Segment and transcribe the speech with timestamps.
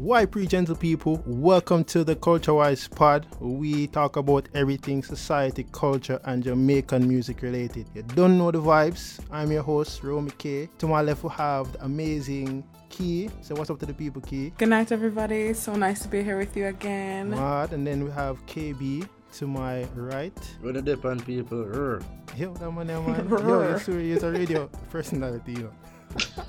[0.00, 1.22] Why pre gentle people?
[1.26, 3.26] Welcome to the Culture Wise Pod.
[3.38, 7.86] We talk about everything society, culture, and Jamaican music related.
[7.94, 9.20] You don't know the vibes.
[9.30, 10.70] I'm your host, Romy K.
[10.78, 13.28] To my left, we have the amazing Key.
[13.42, 14.54] So, what's up to the people, Key?
[14.56, 15.52] Good night, everybody.
[15.52, 17.28] So nice to be here with you again.
[17.28, 17.74] Mad.
[17.74, 20.32] And then we have KB to my right.
[20.62, 21.58] What the Depan people?
[21.58, 22.02] Rrr.
[22.38, 23.28] Yo, that man, that man.
[23.46, 25.72] Yo, it's a, it's a radio personality, you know.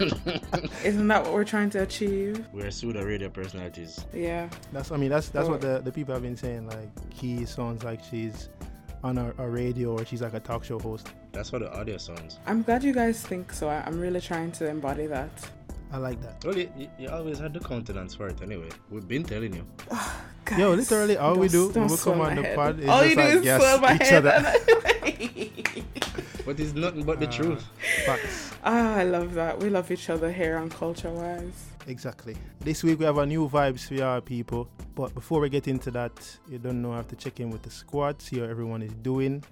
[0.84, 2.46] Isn't that what we're trying to achieve?
[2.54, 4.04] We're pseudo radio personalities.
[4.14, 4.50] Yeah.
[4.74, 5.76] That's I mean that's that's what Oh.
[5.76, 6.68] the, the people have been saying.
[6.68, 8.50] Like Key sounds like she's
[9.04, 11.08] on a, a radio or she's like a talk show host.
[11.32, 12.40] That's what the audio sounds.
[12.46, 13.68] I'm glad you guys think so.
[13.70, 15.30] I- I'm really trying to embody that.
[15.94, 16.44] I like that.
[16.46, 18.70] Well, you, you- you always had the countenance for it anyway.
[18.90, 19.66] We've been telling you.
[20.44, 22.56] Oh, guys, Yo, literally all we do when we swell come on the head.
[22.56, 24.26] pod is All just you do like is gas my each head.
[24.26, 24.54] other.
[26.42, 27.64] and- But it's nothing but the Uh, truth.
[28.06, 28.52] Facts.
[28.64, 29.60] ah, I love that.
[29.60, 31.68] We love each other here on Culture Wise.
[31.88, 32.36] Exactly.
[32.60, 34.68] This week we have a new vibes for y'all people.
[34.96, 37.64] But before we get into that, you don't know, I have to check in with
[37.64, 39.44] the squad, see how everyone is doing.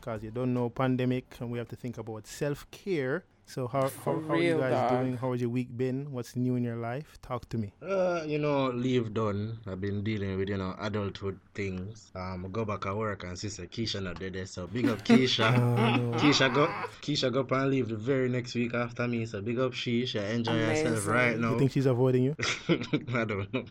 [0.00, 3.24] Because you don't know pandemic and we have to think about self care.
[3.48, 4.90] So how, how, how are you guys dog.
[4.90, 5.16] doing?
[5.16, 6.10] How has your week been?
[6.10, 7.16] What's new in your life?
[7.22, 7.72] Talk to me.
[7.80, 9.58] Uh, you know, leave done.
[9.68, 12.10] I've been dealing with, you know, adulthood things.
[12.16, 15.56] Um, I go back at work and sister Keisha not there, so big up Keisha.
[15.56, 16.18] Oh, no.
[16.18, 16.66] Keisha go
[17.00, 20.04] Keisha go up and leave the very next week after me, so big up she.
[20.06, 21.12] She enjoy herself Amazing.
[21.12, 22.36] right You think she's avoiding you?
[22.68, 23.64] I don't know.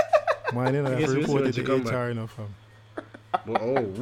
[0.52, 1.86] Mine, you know, I have Yes, to report when it she to come.
[1.86, 2.54] HR, you know, fam.
[3.46, 3.94] But, oh.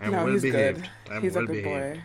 [0.00, 0.80] I'm no, well he's behaved.
[0.80, 1.12] good.
[1.14, 1.96] I'm he's well a good behaved.
[1.96, 2.02] boy.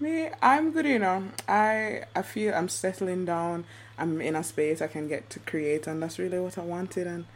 [0.00, 0.86] Me, I'm good.
[0.86, 3.64] You know, I I feel I'm settling down.
[3.98, 7.06] I'm in a space I can get to create, and that's really what I wanted.
[7.06, 7.26] And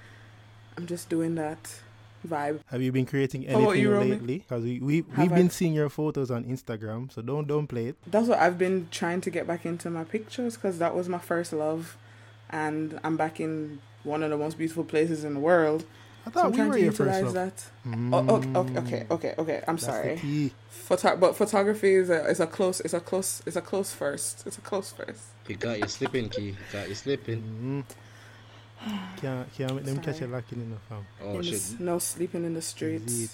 [0.79, 1.79] I'm just doing that
[2.27, 2.61] vibe.
[2.69, 4.39] Have you been creating anything you, lately?
[4.39, 7.67] Because we, we, Have we've I- been seeing your photos on Instagram, so don't don't
[7.67, 7.97] play it.
[8.07, 11.19] That's what I've been trying to get back into my pictures because that was my
[11.19, 11.99] first love,
[12.49, 15.85] and I'm back in one of the most beautiful places in the world.
[16.27, 17.35] I So thought I'm we trying were to your utilize love.
[17.35, 17.65] that.
[17.87, 19.65] Oh, okay, okay, okay, Mm, okay, okay.
[19.69, 20.15] I'm that's sorry.
[20.17, 20.51] the.
[20.71, 24.47] Photo- but photography is a is a close it's a close it's a close first.
[24.47, 25.23] It's a close first.
[25.49, 26.51] He got you slipping, Key.
[26.53, 27.85] He got you slipping.
[27.87, 29.17] Mm.
[29.17, 30.31] Can't, can't make them catch you Sorry.
[30.33, 31.07] lacking in the fam.
[31.23, 31.55] Oh, in the shit.
[31.55, 33.25] s- no sleeping in the Is streets.
[33.25, 33.31] it?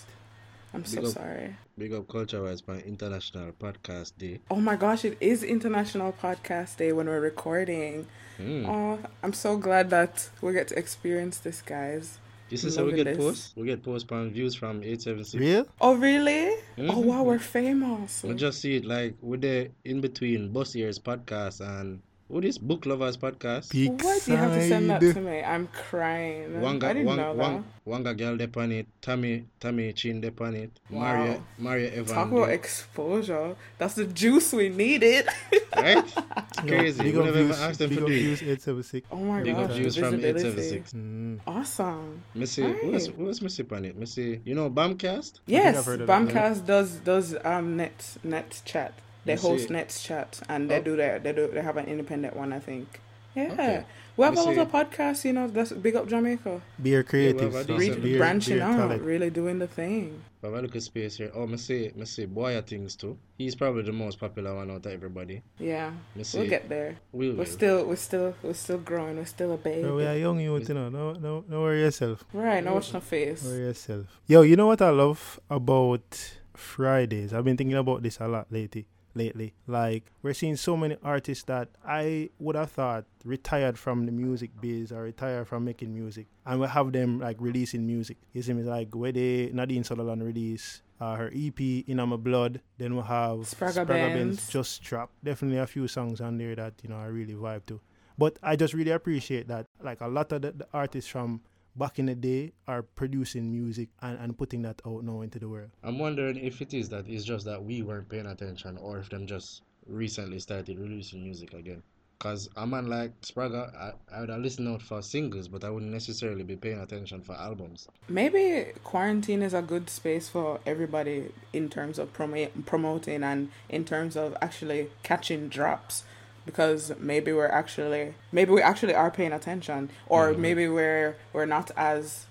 [0.72, 1.12] I'm so Big up.
[1.12, 1.56] sorry.
[1.76, 4.38] Big up Culture Wise by International Podcast Day.
[4.48, 8.06] Oh my gosh, it is International Podcast Day when we're recording.
[8.38, 8.68] Mm.
[8.68, 12.18] Oh, I'm so glad that we get to experience this, guys.
[12.50, 13.16] This is how we get this.
[13.16, 13.52] posts.
[13.56, 15.40] We get posts on views from 876.
[15.40, 15.66] Real?
[15.80, 16.50] Oh really?
[16.78, 17.04] Oh Mhm.
[17.04, 18.24] wow, we're famous.
[18.24, 22.58] I just see it like with the in between Boss Ears podcast and what is
[22.58, 23.70] Book Lovers podcast.
[23.70, 25.42] Peak Why do you have to send that to me?
[25.42, 26.50] I'm crying.
[26.62, 27.62] Wanga, I didn't Wanga, know that.
[27.86, 28.86] Wanga, Wanga girl dep on it.
[29.02, 30.70] Tammy, Tammy Chin dep on it.
[30.90, 31.00] Wow.
[31.02, 32.14] Maria, Maria Evan.
[32.14, 33.56] Talk about exposure.
[33.78, 35.26] That's the juice we needed.
[35.76, 36.04] right?
[36.50, 37.02] It's crazy.
[37.04, 39.08] Big We up never even views, asked them big to up do views 876.
[39.12, 40.48] Oh my Big up gosh, views the from visibility.
[40.76, 40.92] 876.
[40.92, 41.40] Mm.
[41.46, 42.22] Awesome.
[42.34, 43.16] Missy, who's Right.
[43.18, 43.96] who's Missy on it?
[43.96, 45.40] Missy, you know Bamcast?
[45.46, 48.94] Yes, I've heard of that, Bamcast does does um net net chat.
[49.24, 50.82] They You see host net chat and they Oh.
[50.82, 53.00] do their they do they have an independent one I think.
[53.34, 53.52] Yeah.
[53.52, 53.84] Okay.
[54.16, 56.60] We have You a lot of podcasts, you know, that's big up Jamaica.
[56.82, 57.54] Beer creatives.
[57.54, 59.02] a so Re- decent beer, branching beer out, talent.
[59.02, 60.22] really doing the thing.
[60.42, 61.30] But I look at space here.
[61.34, 63.18] Oh, Missy, Missy Boya things too.
[63.36, 65.42] He's probably the most popular one out of everybody.
[65.58, 65.92] Yeah.
[66.16, 66.96] Missy, We'll get there.
[67.12, 67.36] We will.
[67.36, 69.16] We're still we're still we're still growing.
[69.18, 69.82] We're still a baby.
[69.82, 70.88] Bro, we are young youth, you know.
[70.88, 72.24] No, no, no worry yourself.
[72.32, 73.44] Right, now watch no face.
[73.44, 74.06] Worry yourself.
[74.26, 77.34] Yo, you know what I love about Fridays?
[77.34, 78.86] I've been thinking about this a lot lately.
[79.14, 84.12] Lately, like we're seeing so many artists that I would have thought retired from the
[84.12, 88.18] music biz or retired from making music, and we have them like releasing music.
[88.32, 92.60] You see me like where they Nadine Sutherland release uh, her EP In My Blood.
[92.78, 94.48] Then we have Spragga Benz Benz.
[94.48, 95.10] Just Trap.
[95.24, 97.80] Definitely a few songs on there that you know I really vibe to.
[98.18, 101.40] But I just really appreciate that like a lot of the, the artists from
[101.76, 105.48] back in the day are producing music and, and putting that out now into the
[105.48, 105.70] world.
[105.82, 109.08] I'm wondering if it is that it's just that we weren't paying attention or if
[109.10, 111.82] them just recently started releasing music again.
[112.18, 115.70] Cause a man like Spragga, I, I would have listened out for singles, but I
[115.70, 117.88] wouldn't necessarily be paying attention for albums.
[118.10, 123.86] Maybe quarantine is a good space for everybody in terms of promo- promoting and in
[123.86, 126.04] terms of actually catching drops
[126.46, 130.38] because maybe we're actually maybe we actually are paying attention or Mhm.
[130.38, 132.26] maybe we're we're not as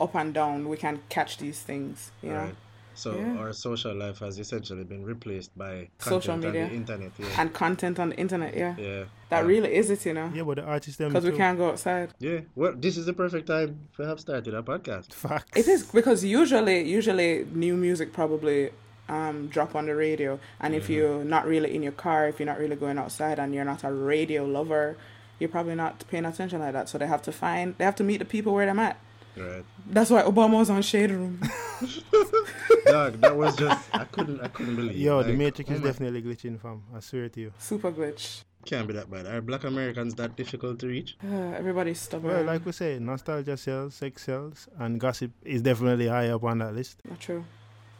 [0.00, 2.50] up and down we can catch these things you know
[3.04, 3.38] So Yeah.
[3.40, 6.64] our social life has essentially been replaced by Social media.
[6.64, 7.12] on the internet.
[7.18, 7.40] Yeah.
[7.40, 9.04] and content on the internet yeah yeah.
[9.32, 9.46] that Yeah.
[9.52, 12.08] really is it you know Yeah, but the artists them because we can't go outside
[12.18, 12.40] Yeah.
[12.60, 15.08] Well, this is the perfect time to have started a podcast.
[15.14, 15.56] Facts.
[15.60, 18.58] It is because usually, usually new music probably
[19.10, 20.94] um, drop on the radio, and if Mhm.
[20.94, 23.82] you're not really in your car, if you're not really going outside, and you're not
[23.84, 24.96] a radio lover,
[25.38, 26.88] you're probably not paying attention like that.
[26.88, 28.96] So they have to find, they have to meet the people where they're at.
[29.36, 29.64] Right.
[29.86, 31.40] That's why Obama was on Shade Room.
[32.86, 34.96] Dog, that was just I couldn't I couldn't believe.
[34.96, 36.82] Yo, the Matrix oh is my- definitely glitching, fam.
[36.94, 37.52] I swear to you.
[37.58, 38.42] Super glitch.
[38.66, 39.26] can't be that bad.
[39.26, 41.16] Are Black Americans that difficult to reach?
[41.24, 42.30] Uh, everybody's stubborn.
[42.34, 46.58] Well, like we say, nostalgia sells, sex sells, and gossip is definitely high up on
[46.58, 47.00] that list.
[47.08, 47.44] Not true.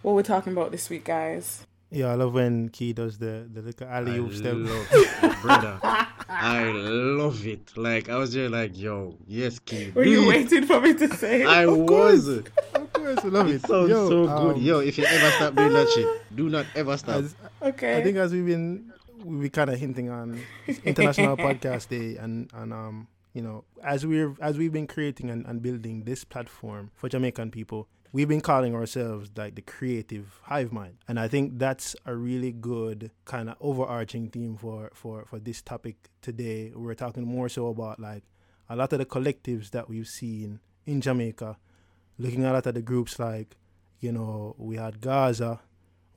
[0.03, 1.67] What we're talking about this week, guys?
[1.91, 4.55] Yeah, I love when Key does the the little alley I oop step.
[4.57, 5.79] love it, brother.
[5.83, 7.77] I love it.
[7.77, 9.91] Like I was just like, yo, yes, Key.
[9.91, 10.29] Were you it.
[10.29, 11.43] waiting for me to say?
[11.43, 11.47] it?
[11.49, 12.29] I Of was.
[12.29, 13.67] Of course, I love It it.
[13.67, 14.63] sounds Yo, so um, good.
[14.63, 16.07] Yo, if you ever stop doing that shit,
[16.37, 17.17] do not ever stop.
[17.25, 17.99] as- okay.
[17.99, 18.93] I think as we've been
[19.25, 20.41] we been kind of hinting on
[20.85, 25.45] International Podcast Day, and and um you know as we're as we've been creating and,
[25.45, 30.73] and building this platform for Jamaican people, we've been calling ourselves like the creative hive
[30.73, 35.39] mind, and I think that's a really good kind of overarching theme for for for
[35.39, 36.73] this topic today.
[36.75, 38.25] We're talking more so about like
[38.69, 41.57] a lot of the collectives that we've seen in Jamaica,
[42.19, 43.57] looking at a lot of the groups like
[44.01, 45.61] you know we had Gaza,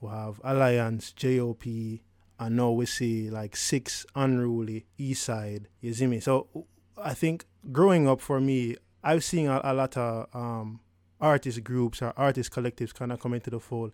[0.00, 5.68] we have Alliance, JOP, and now we see like six unruly East Side.
[5.80, 6.20] You see me?
[6.20, 10.80] So I think growing up for me, I've seen a, a lot of um,
[11.20, 13.92] artist groups or artist collectives kind of come into the fold,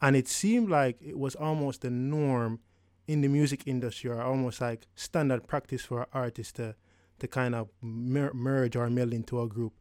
[0.00, 2.60] and it seemed like it was almost the norm
[3.06, 6.74] in the music industry, or almost like standard practice for artists to
[7.18, 9.72] to kind of mer- merge or meld into a group.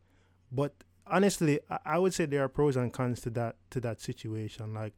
[0.51, 0.73] But
[1.05, 4.73] honestly, I, I would say there are pros and cons to that to that situation.
[4.73, 4.93] Like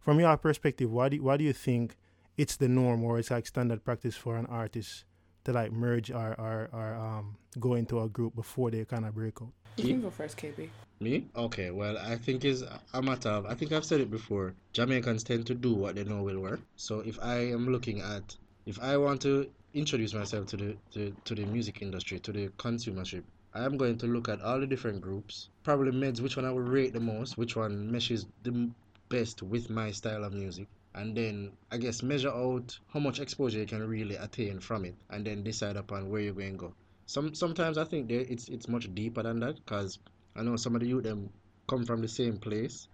[0.00, 1.96] from your perspective, why do why do you think
[2.36, 5.04] it's the norm or it's like standard practice for an artist
[5.44, 9.14] to like merge or or, or um go into a group before they kind of
[9.14, 9.52] break out?
[9.76, 10.68] you can go first, KB.
[11.00, 11.26] Me?
[11.34, 12.62] Okay, well, I think is
[12.92, 16.04] a matter of, I think I've said it before, Jamaicans tend to do what they
[16.04, 16.60] know will work.
[16.76, 18.36] So if I am looking at,
[18.66, 22.48] if I want to introduce myself to the, to, to the music industry, to the
[22.58, 23.22] consumership,
[23.54, 26.52] I am going to look at all the different groups, probably meds, which one I
[26.52, 28.70] would rate the most, which one meshes the
[29.08, 30.68] best with my style of music.
[30.94, 34.94] And then I guess measure out how much exposure you can really attain from it,
[35.10, 36.74] and then decide upon where you're going to go.
[37.06, 39.98] Some sometimes I think there it's it's much deeper than that, because
[40.36, 41.30] I know some of the youth them
[41.68, 42.88] come from the same place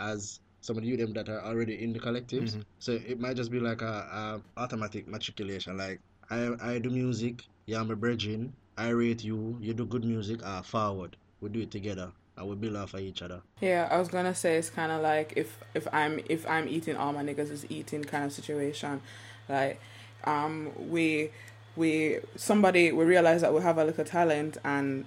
[0.00, 2.54] as some of the youth them that are already in the collectives.
[2.56, 2.64] Mhm.
[2.78, 5.76] So it might just be like a, a automatic matriculation.
[5.76, 6.00] Like
[6.30, 8.52] I I do music, yeah, I'm a brethren.
[8.76, 11.16] I rate you, you do good music, ah forward.
[11.40, 13.42] We do it together and would build off of each other.
[13.60, 16.96] Yeah, I was gonna say it's kind of like if if I'm if I'm eating,
[16.96, 19.00] all my niggas is eating kind of situation.
[19.48, 19.80] Like,
[20.24, 21.30] um, we
[21.76, 25.04] we somebody we realize that we have a little talent and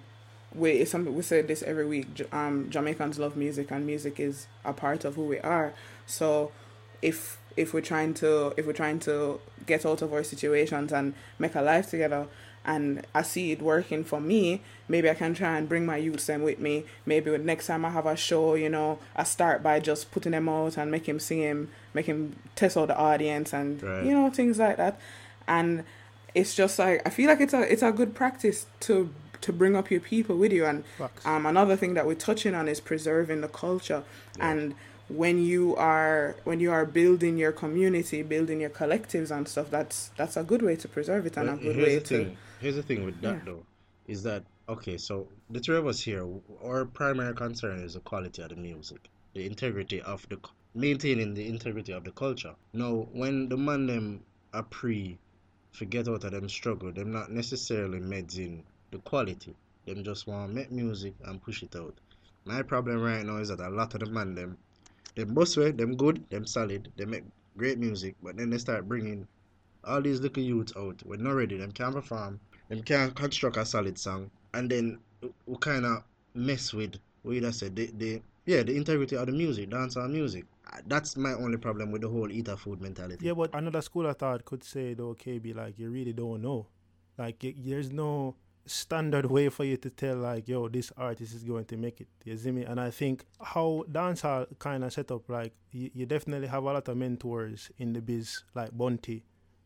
[0.53, 2.07] we it's something we say this every week.
[2.31, 5.73] Um, Jamaicans love music and music is a part of who we are.
[6.05, 6.51] So,
[7.01, 11.13] if if we're trying to if we're trying to get out of our situations and
[11.39, 12.27] make a life together
[12.65, 16.25] and I see it working for me, maybe I can try and bring my youths
[16.25, 16.85] them with me.
[17.05, 20.31] Maybe with next time I have a show, you know, I start by just putting
[20.31, 24.03] them out and make him sing him, make him test out the audience and Right.
[24.05, 24.99] you know things like that.
[25.47, 25.83] And
[26.33, 29.75] it's just like I feel like it's a it's a good practice to to bring
[29.75, 30.65] up your people with you.
[30.65, 30.83] And
[31.25, 34.03] um, another thing that we're touching on is preserving the culture
[34.39, 34.73] and
[35.07, 40.09] when you are when you are building your community building your collectives and stuff that's
[40.17, 42.37] that's a good way to preserve it and a good way to thing.
[42.59, 43.43] Here's the thing with that Yeah.
[43.45, 43.65] though,
[44.07, 44.97] is that okay?
[44.97, 46.25] So the three of us here,
[46.63, 50.39] our primary concern is the quality of the music, the integrity of the,
[50.73, 52.55] maintaining the integrity of the culture.
[52.73, 55.17] Now, when the man them are pre,
[55.71, 59.55] forget out of them struggle, them not necessarily medding the quality.
[59.85, 61.99] Them just want to make music and push it out.
[62.45, 64.57] My problem right now is that a lot of the man them,
[65.15, 67.23] them both way, them good, them solid, they make
[67.57, 69.27] great music, but then they start bringing
[69.85, 72.39] all these little youths out when not ready, them can't perform,
[72.69, 74.99] them can't construct a solid song, and then
[75.45, 79.31] we kind of mess with what you said, the, the yeah, the integrity of the
[79.31, 80.45] music, dancehall music.
[80.71, 83.25] Uh, That's my only problem with the whole eat a food mentality.
[83.25, 86.67] Yeah, but another school of thought could say though, KB, like you really don't know.
[87.17, 88.35] Like there's no
[88.67, 92.07] standard way for you to tell like, yo, this artist is going to make it.
[92.23, 92.63] You see me?
[92.63, 96.71] And I think how dancehall kind of set up, like you, you definitely have a
[96.71, 99.23] lot of mentors in the biz, like Bounty.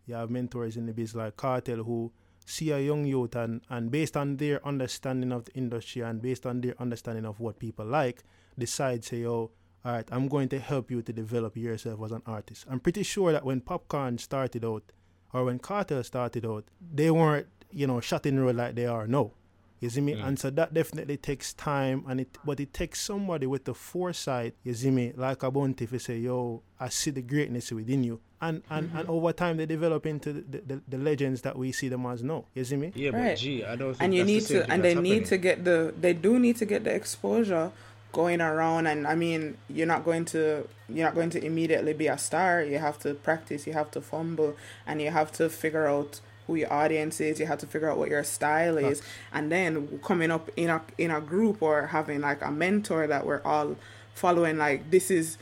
[0.09, 2.11] You have mentors in the biz like Kartel who
[2.43, 6.47] see a young youth and, and based on their understanding of the industry and based
[6.47, 8.23] on their understanding of what people like,
[8.57, 9.51] decide say, yo,
[9.85, 12.65] all right, I'm going to help you to develop yourself as an artist.
[12.67, 14.91] I'm pretty sure that when Popcaan started out,
[15.31, 19.05] or when Kartel started out, they weren't, you know, shot in road like they are
[19.05, 19.31] now.
[19.79, 20.15] You see me?
[20.15, 20.27] Mm.
[20.27, 24.55] And so that definitely takes time, and it, but it takes somebody with the foresight.
[24.63, 25.13] You see me?
[25.15, 28.89] Like a Bounty, if you say, "Yo, I see the greatness within you," and and,
[28.93, 29.11] and mm-hmm.
[29.11, 32.45] over time they develop into the, the, the legends that we see them as now.
[32.53, 32.91] You see me?
[32.95, 33.37] Yeah, but Right.
[33.37, 35.25] gee, I don't think and you that's the need same to and that's they need
[35.25, 37.71] to get the they do need to get the exposure
[38.11, 38.87] going around.
[38.87, 42.63] And i mean you're not going to you're not going to immediately be a star.
[42.63, 44.55] You have to practice you have to fumble
[44.87, 47.39] and you have to figure out who your audience is.
[47.39, 49.03] You have to figure out what your style is.
[49.31, 53.25] And then coming up in a in a group or having like a mentor that
[53.25, 53.75] we're all
[54.15, 55.37] following like this is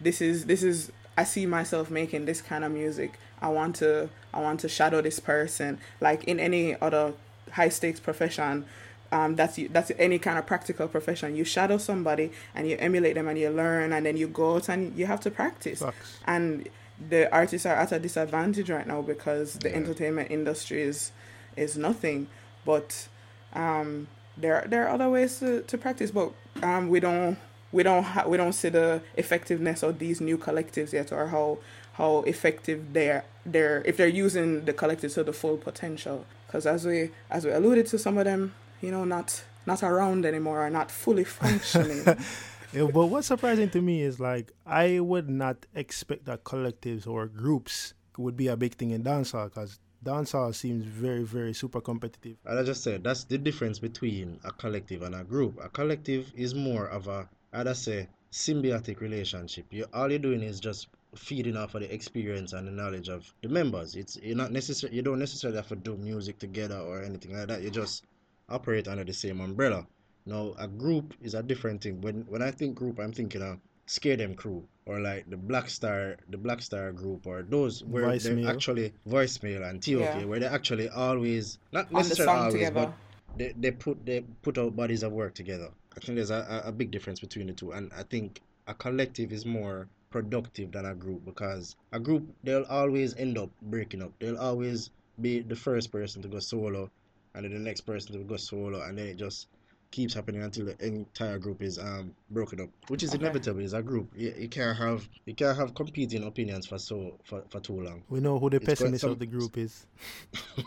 [0.00, 3.10] this is this is I see myself making this kind of music.
[3.42, 5.78] I want to I want to shadow this person.
[6.00, 7.12] Like in any other
[7.52, 8.64] high stakes profession,
[9.12, 11.36] um, that's you that's any kind of practical profession.
[11.36, 14.68] You shadow somebody and you emulate them and you learn and then you go out
[14.70, 15.80] and you have to practice.
[15.80, 16.18] Facts.
[16.26, 16.68] And
[17.12, 19.76] the artists are at a disadvantage right now because the Yeah.
[19.80, 21.12] entertainment industry is
[21.56, 22.28] is nothing.
[22.64, 23.08] But
[23.52, 24.06] um,
[24.42, 26.28] there there are other ways to, to practice, but
[26.62, 27.36] um, we don't
[27.72, 31.58] we don't ha- we don't see the effectiveness of these new collectives yet, or how
[31.94, 36.26] how effective they're they're if they're using the collectives to the full potential.
[36.46, 40.24] Because as we as we alluded to, some of them you know not not around
[40.24, 42.04] anymore, are not fully functioning.
[42.72, 47.26] Yeah, but what's surprising to me is like I would not expect that collectives or
[47.26, 52.36] groups would be a big thing in dancehall because dancehall seems very very super competitive.
[52.44, 55.58] And I just said that's the difference between a collective and a group.
[55.60, 59.66] A collective is more of a, I'd just say, symbiotic relationship.
[59.70, 63.32] You all you're doing is just feeding off of the experience and the knowledge of
[63.42, 63.96] the members.
[63.96, 64.94] It's you're not necessary.
[64.94, 67.62] You don't necessarily have to do music together or anything like that.
[67.62, 68.04] You just
[68.48, 69.86] operate under the same umbrella.
[70.26, 72.00] Now a group is a different thing.
[72.00, 75.68] When when I think group, I'm thinking of Scare Dem Crew or like the Black
[75.68, 78.44] Star, the Black Star group or those where Voicemail.
[78.44, 80.24] they actually voicemail and TOK Yeah.
[80.24, 82.74] where they actually always not On the necessarily always, together.
[82.74, 82.94] but
[83.36, 85.70] they, they put they put out bodies of work together.
[85.96, 88.74] I think there's a, a a big difference between the two, and I think a
[88.74, 94.02] collective is more productive than a group because a group they'll always end up breaking
[94.02, 94.12] up.
[94.18, 96.90] They'll always be the first person to go solo,
[97.34, 99.48] and then the next person to go solo, and then it just
[99.90, 103.24] keeps happening until the entire group is um broken up, which is Okay.
[103.24, 103.60] inevitable.
[103.60, 104.12] It's a group.
[104.16, 108.04] You, you can't have you can't have competing opinions for so for, for too long.
[108.08, 109.86] We know who the It's got pessimist some- of the group is.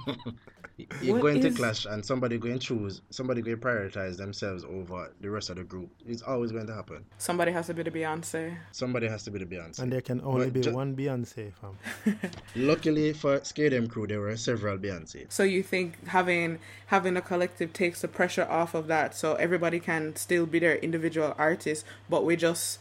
[1.01, 4.63] You're What going to clash, and somebody going to choose, somebody going to prioritize themselves
[4.63, 5.91] over the rest of the group.
[6.07, 7.05] It's always going to happen.
[7.19, 8.57] Somebody has to be the Beyonce.
[8.71, 9.79] Somebody has to be the Beyonce.
[9.79, 12.19] And there can only But be ju- one Beyonce, fam.
[12.55, 15.31] Luckily for Scare Dem Crew, there were several Beyonce.
[15.31, 19.79] So you think having having a collective takes the pressure off of that, so everybody
[19.79, 22.79] can still be their individual artists, but we just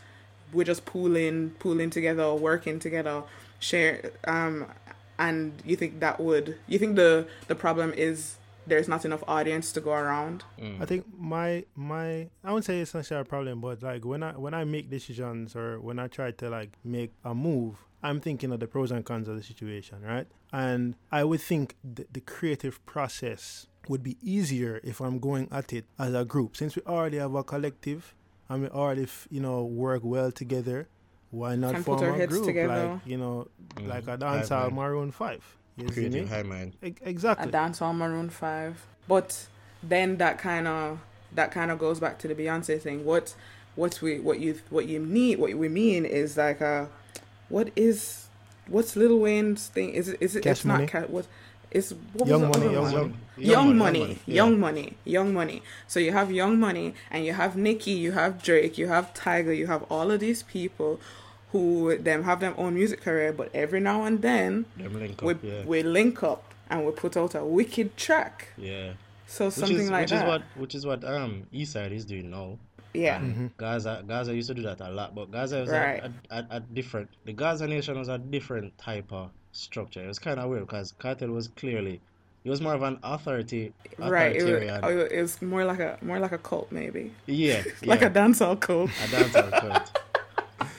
[0.50, 3.24] we're just pooling pooling together, working together,
[3.58, 4.12] share.
[4.24, 4.66] Um,
[5.22, 8.36] and you think that would you think the the problem is
[8.66, 10.44] there's not enough audience to go around?
[10.60, 10.82] Mm.
[10.82, 14.32] I think my my I wouldn't say it's necessarily a problem, but like when I
[14.32, 18.50] when I make decisions or when I try to like make a move, I'm thinking
[18.50, 20.26] of the pros and cons of the situation, right?
[20.52, 25.72] And I would think the, the creative process would be easier if I'm going at
[25.72, 28.14] it as a group, since we already have a collective
[28.48, 30.88] and we already you know work well together.
[31.32, 32.88] Why not Can form put our a heads group together.
[32.92, 33.88] like you know Mm.
[33.88, 34.70] like a Hive dancehall.
[34.72, 35.42] Maroon Five?
[35.76, 36.28] You see Creative me?
[36.28, 36.76] high mind.
[36.84, 37.50] E- A Exactly.
[37.50, 39.46] dance on Maroon Five, but
[39.82, 41.00] then that kind of
[41.34, 43.04] that kind of goes back to the Beyonce thing.
[43.06, 43.34] What
[43.74, 46.84] what we what you what you need what we mean is like uh
[47.48, 48.28] what is
[48.68, 49.94] what's Lil Wayne's thing?
[49.94, 50.84] Is it is it Cash it's Money?
[50.84, 51.26] not ca- what
[51.72, 52.94] is what Young was Money, other Young one?
[53.02, 53.14] Money.
[53.38, 54.34] Young, money, yeah.
[54.34, 55.62] young money, young money.
[55.88, 59.56] So you have young money, and you have Nicki, you have Drake, you have Tyga,
[59.56, 61.00] you have all of these people
[61.50, 65.34] who them have their own music career, but every now and then Them link we
[65.42, 65.64] yeah.
[65.64, 68.48] we link up and we put out a wicked track.
[68.58, 68.92] yeah.
[69.26, 70.24] So Which something is, like which that.
[70.24, 72.58] is what which is what um Eastside is doing now.
[72.94, 73.16] yeah.
[73.16, 76.02] And Gaza Gaza used to do that a lot, but Gaza was Right.
[76.04, 77.08] a, a, a, a different.
[77.24, 80.02] The Gaza Nation was a different type of structure.
[80.02, 82.00] It was kind of weird because Kartel was clearly,
[82.44, 84.34] it was more of an authority, Right.
[84.36, 87.12] It was, oh, it was more like a more like a cult maybe.
[87.26, 88.90] yeah, Like yeah, a dancehall cult.
[88.90, 89.98] a dancehall cult.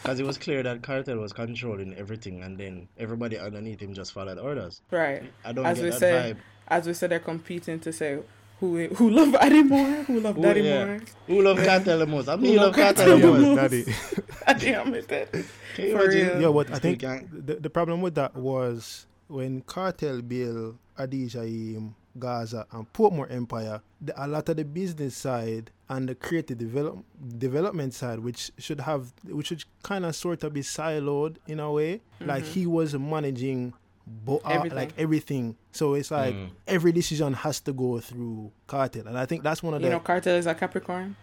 [0.01, 4.11] Because it was clear that Kartel was controlling everything, and then everybody underneath him just
[4.11, 4.81] followed orders.
[4.91, 5.23] Right.
[5.45, 6.37] I don't As get we that say vibe.
[6.67, 8.19] as we said they're competing to say
[8.63, 10.85] who who love Addy more, who love Who- Daddy yeah.
[10.85, 10.99] more.
[11.27, 12.29] Who love Kartel the most?
[12.29, 13.41] I mean, love love Kartel the Kartel the most.
[13.41, 13.55] most?
[13.55, 14.23] Daddy.
[14.47, 15.27] Addy Hamilton.
[15.75, 16.27] Can you For imagine?
[16.27, 16.41] real.
[16.41, 22.65] Yeah, but I think the, the problem with that was when Kartel Bill, Adidjahiem, Gaza,
[22.71, 27.03] and Portmore Empire, the, a lot of the business side and the creative develop,
[27.37, 31.71] development side, which should have, which should kind of sort of be siloed in a
[31.71, 32.53] way, like mm-hmm.
[32.53, 33.73] he was managing.
[34.05, 36.49] Bo- uh, like everything, so it's like Mm.
[36.67, 39.93] every decision has to go through Kartel, and I think that's one of You the.
[39.93, 41.15] You know, Kartel is a Capricorn.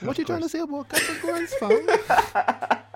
[0.00, 1.70] what you trying to say about Capricorns, fam?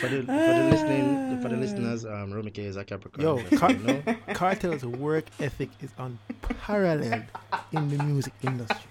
[0.00, 3.22] for the for the listening for the listeners, um, Romike is a Capricorn.
[3.22, 4.02] Yo, Car- you know.
[4.34, 7.22] Kartel's work ethic is unparalleled
[7.72, 8.90] in the music industry.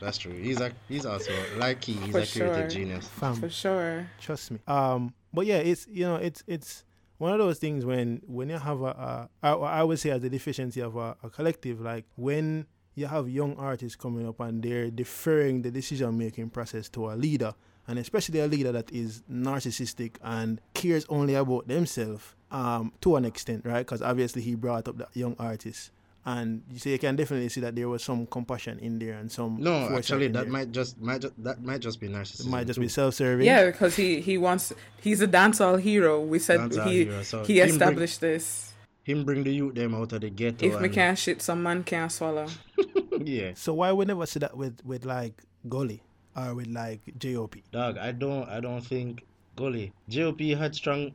[0.00, 0.32] That's true.
[0.32, 2.68] He's a he's also like he, he's For a creative sure.
[2.68, 3.06] genius.
[3.08, 4.06] Fam, For sure.
[4.20, 4.58] trust me.
[4.66, 6.84] Um, but yeah, it's you know, it's it's
[7.20, 10.24] one of those things when when you have a, a I, I would say as
[10.24, 14.62] a deficiency of a, a collective, like when you have young artists coming up and
[14.62, 17.54] they're deferring the decision making process to a leader,
[17.86, 23.26] and especially a leader that is narcissistic and cares only about themselves, um, to an
[23.26, 23.80] extent, right?
[23.80, 25.90] Because obviously he brought up that young artist.
[26.26, 29.32] And you see, you can definitely see that there was some compassion in there and
[29.32, 30.52] some No, foresight actually, that there.
[30.52, 32.46] might just might ju- that might just be narcissism.
[32.46, 32.82] It might just too.
[32.82, 33.46] be self-serving.
[33.46, 36.20] Yeah, because he he wants he's a dancehall hero.
[36.20, 38.72] We said Dancehall he hero, so he him bring- established this.
[39.02, 40.66] Him bring the youth them out of the ghetto.
[40.66, 42.46] If me can't shit, some man can't swallow.
[43.24, 46.02] yeah, So why we never see that with with like Gully
[46.36, 47.62] or with like J.O.P.
[47.72, 47.96] dog.
[47.96, 49.24] I don't I don't think
[49.56, 51.12] Gully JOP had strong.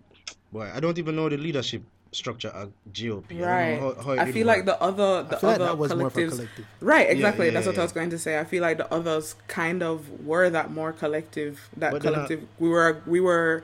[0.52, 1.84] Boy, I don't even know the leadership
[2.16, 3.26] structure of JOP.
[3.32, 3.80] I Right.
[3.80, 4.58] don't how, how I did feel work.
[4.58, 6.30] like the other the I feel like other that was more for collectives.
[6.32, 6.66] collective.
[6.82, 7.46] Right, exactly.
[7.48, 7.82] yeah, That's what yeah.
[7.82, 8.40] I was going to say.
[8.40, 11.70] I feel like the others kind of were that more collective.
[11.78, 12.48] That But they're not- collective.
[12.60, 13.64] We were we were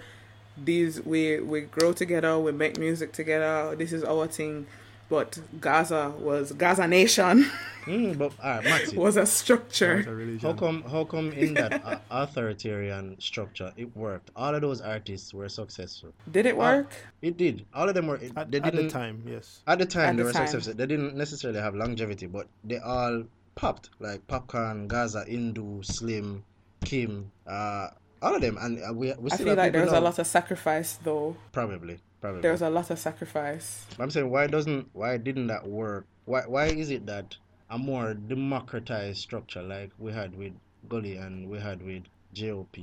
[0.63, 2.37] these we we grow together.
[2.39, 3.75] We make music together.
[3.75, 4.67] This is our thing.
[5.11, 7.45] But Gaza was Gaza Nation
[7.85, 8.95] Mm, but alright, Maxi.
[8.95, 10.05] was a structure.
[10.05, 10.37] a.
[10.47, 10.83] How come?
[10.83, 14.29] How come in that uh, authoritarian structure it worked?
[14.35, 16.13] All of those artists were successful.
[16.31, 16.93] Did it work?
[17.23, 17.65] It did.
[17.73, 18.17] All of them were.
[18.17, 19.61] It, At, they at the time, yes.
[19.65, 20.47] At the time, At they the were time.
[20.47, 20.75] successful.
[20.77, 23.23] They didn't necessarily have longevity, but they all
[23.55, 26.43] popped like Popcaan, Gaza, Indu, Slim,
[26.85, 27.87] Kim, uh,
[28.21, 28.57] all of them.
[28.61, 31.35] And uh, we we I feel like there people was a lot of sacrifice though.
[31.51, 32.41] Probably, probably.
[32.41, 33.85] There was a lot of sacrifice.
[33.99, 36.05] I'm saying why doesn't why didn't that work?
[36.25, 37.35] Why why is it that
[37.69, 40.53] a more democratized structure like we had with
[40.87, 42.77] Gully and we had with JOP,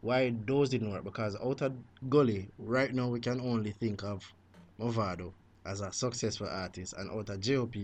[0.00, 1.04] why those didn't work?
[1.04, 1.72] Because out of
[2.08, 4.30] Gully, right now we can only think of
[4.80, 5.32] Mavado
[5.64, 7.74] as a successful artist, and out of JOP,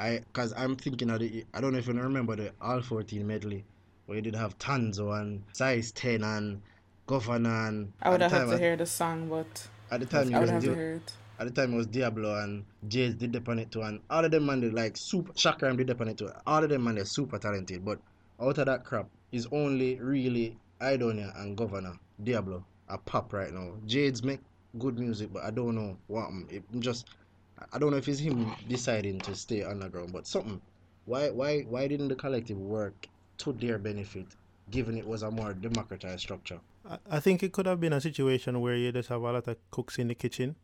[0.00, 3.26] I because I'm thinking of the I don't know if you remember the All 14
[3.26, 3.64] medley
[4.06, 6.62] where you did have Tanzo and Size 10 and
[7.08, 10.32] Govana and I would have the had to hear the song, but at the time
[10.32, 11.12] it was Di- to hear it.
[11.38, 14.24] at the time it was Diablo and Jays did dip on it too and all
[14.24, 16.30] of them man they like super Shakram did dip on it too.
[16.46, 17.84] All of them man they're super talented.
[17.84, 17.98] But
[18.40, 23.72] out of that crap is only really Idonia and Govana Diablo a pop right now.
[23.86, 24.40] Jades make
[24.78, 27.06] good music but I don't know what um, it just
[27.72, 30.60] I don't know if it's him deciding to stay underground but something.
[31.06, 33.06] Why why why didn't the collective work
[33.38, 34.26] to their benefit
[34.70, 36.58] given it was a more democratized structure?
[37.10, 39.56] I, think it could have been a situation where you just have a lot of
[39.70, 40.56] cooks in the kitchen,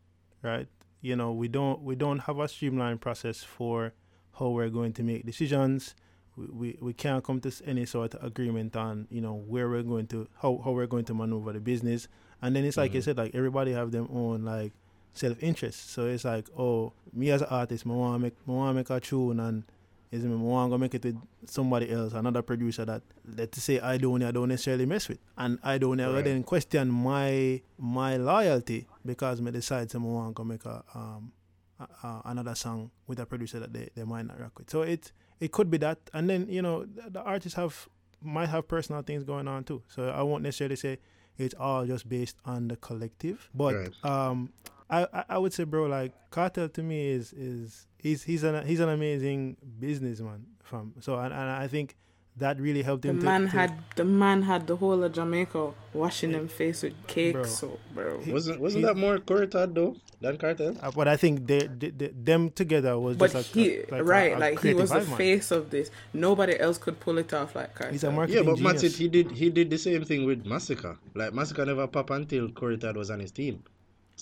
[0.43, 0.69] right?
[1.01, 3.93] You know, we don't we don't have a streamlined process for
[4.39, 5.95] how we're going to make decisions.
[6.37, 9.83] We, we, we can't come to any sort of agreement on you know where we're
[9.83, 12.09] going to how, how we're going to maneuver the business
[12.41, 13.05] and then it's like you Mhm.
[13.05, 14.73] said like everybody have their own like
[15.13, 18.71] self-interest so it's like oh me as an artist I want to make I want
[18.71, 19.65] to make a tune and
[20.13, 23.03] is me want to make it with somebody else another producer that
[23.37, 26.25] let's say I don't I don't necessarily mess with and I don't ever Right.
[26.25, 31.33] then question my my loyalty because me decide to want to make a um
[31.81, 34.83] a, a, another song with a producer that they, they might not rock with so
[34.83, 37.89] it it could be that and then you know the, the artists have
[38.23, 40.99] might have personal things going on too so I won't necessarily say
[41.39, 44.05] it's all just based on the collective but Right.
[44.05, 44.53] um
[44.91, 48.67] I, I I would say, bro, like Kartel to me is is he's he's an
[48.67, 50.47] he's an amazing businessman.
[50.63, 51.97] From so and, and I think
[52.39, 53.19] that really helped The him.
[53.19, 56.83] to- man to, had the man had the whole of Jamaica washing Hey, them face
[56.83, 57.43] with cake bro.
[57.45, 58.21] soap, bro.
[58.21, 60.79] He- Wasn't wasn't he- that more Corey Todd though than Kartel?
[60.83, 63.87] uh, but I think they, they, they them together was But just like he a,
[63.91, 65.17] like right, a like he was the man.
[65.19, 65.91] face of this.
[66.15, 67.93] Nobody else could pull it off like Carter.
[67.93, 68.83] He's a marketing Yeah, but genius.
[68.83, 70.97] Matsit, he did he did the same thing with Masicka.
[71.15, 73.63] Like Masicka never pop until Corey Todd was on his team.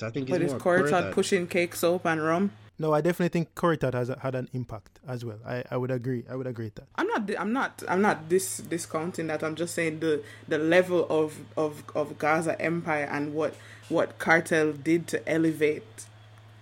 [0.00, 1.12] So I think it's But is more Corey Todd Cortad.
[1.12, 2.50] pushing cake soap and rum?
[2.78, 5.38] No, I definitely think Corey Todd has had an impact as well.
[5.46, 6.24] I, I would agree.
[6.30, 6.86] I would agree with that.
[6.96, 7.30] I'm not.
[7.38, 7.82] I'm not.
[7.86, 9.42] I'm not dis discounting that.
[9.44, 13.52] I'm just saying the the level of of of Gaza Empire and what
[13.90, 16.06] what Kartel did to elevate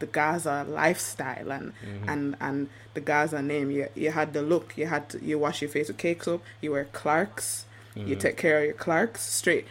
[0.00, 2.08] the Gaza lifestyle and Mm-hmm.
[2.08, 3.70] and and the Gaza name.
[3.70, 4.76] You you had the look.
[4.76, 6.42] You had to, you wash your face with cake soap.
[6.60, 7.64] You wear Clarks.
[7.94, 8.18] You Mm-hmm.
[8.18, 9.66] take care of your Clarks straight.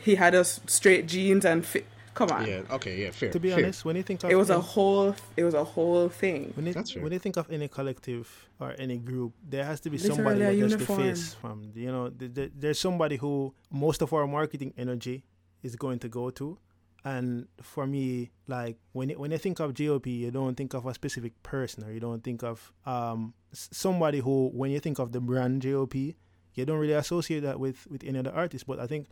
[0.00, 1.86] He had us straight jeans and fit.
[2.14, 2.46] Come on.
[2.46, 3.30] Yeah, okay, yeah, fair.
[3.32, 3.58] To be fair.
[3.58, 5.14] honest, when you think of It was a any- whole.
[5.36, 6.52] It was a whole thing.
[6.54, 7.02] when you, That's fair.
[7.02, 10.40] when you think of any collective or any group, there has to be Literally somebody
[10.42, 11.34] a that's just the face.
[11.34, 15.24] From you know, th- th- there's somebody who most of our marketing energy
[15.62, 16.58] is going to go to.
[17.06, 20.86] And for me, like when you, when you think of JOP, you don't think of
[20.86, 25.12] a specific person, or you don't think of um somebody who, when you think of
[25.12, 28.66] the brand JOP, you don't really associate that with with any other artist.
[28.66, 29.08] But I think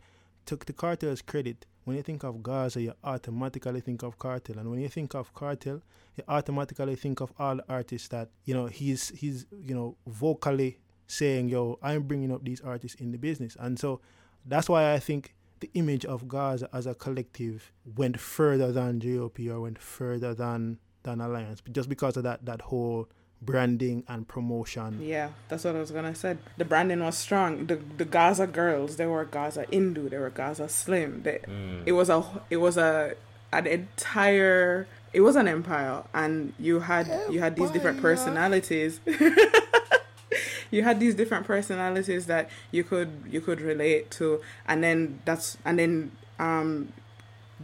[0.47, 4.69] to to Carter's credit, when you think of Gaza, you automatically think of Kartel, and
[4.69, 5.81] when you think of Kartel,
[6.15, 10.79] you automatically think of all the artists that you know he's he's you know vocally
[11.07, 14.01] saying, "Yo, I'm bringing up these artists in the business," and so
[14.45, 19.39] that's why I think the image of Gaza as a collective went further than JOP
[19.49, 23.09] or went further than than Alliance, just because of that that whole
[23.45, 24.99] branding and promotion.
[25.01, 26.37] Yeah, that's what I was gonna say.
[26.57, 27.65] The branding was strong.
[27.67, 31.23] The the Gaza girls, they were Gaza Indu, they were Gaza Slim.
[31.23, 31.83] They, Mm.
[31.85, 33.15] It was a it was a
[33.51, 38.99] an entire it was an empire, and you had you had these different personalities.
[40.71, 45.57] you had these different personalities that you could you could relate to, and then that's
[45.65, 46.91] and then um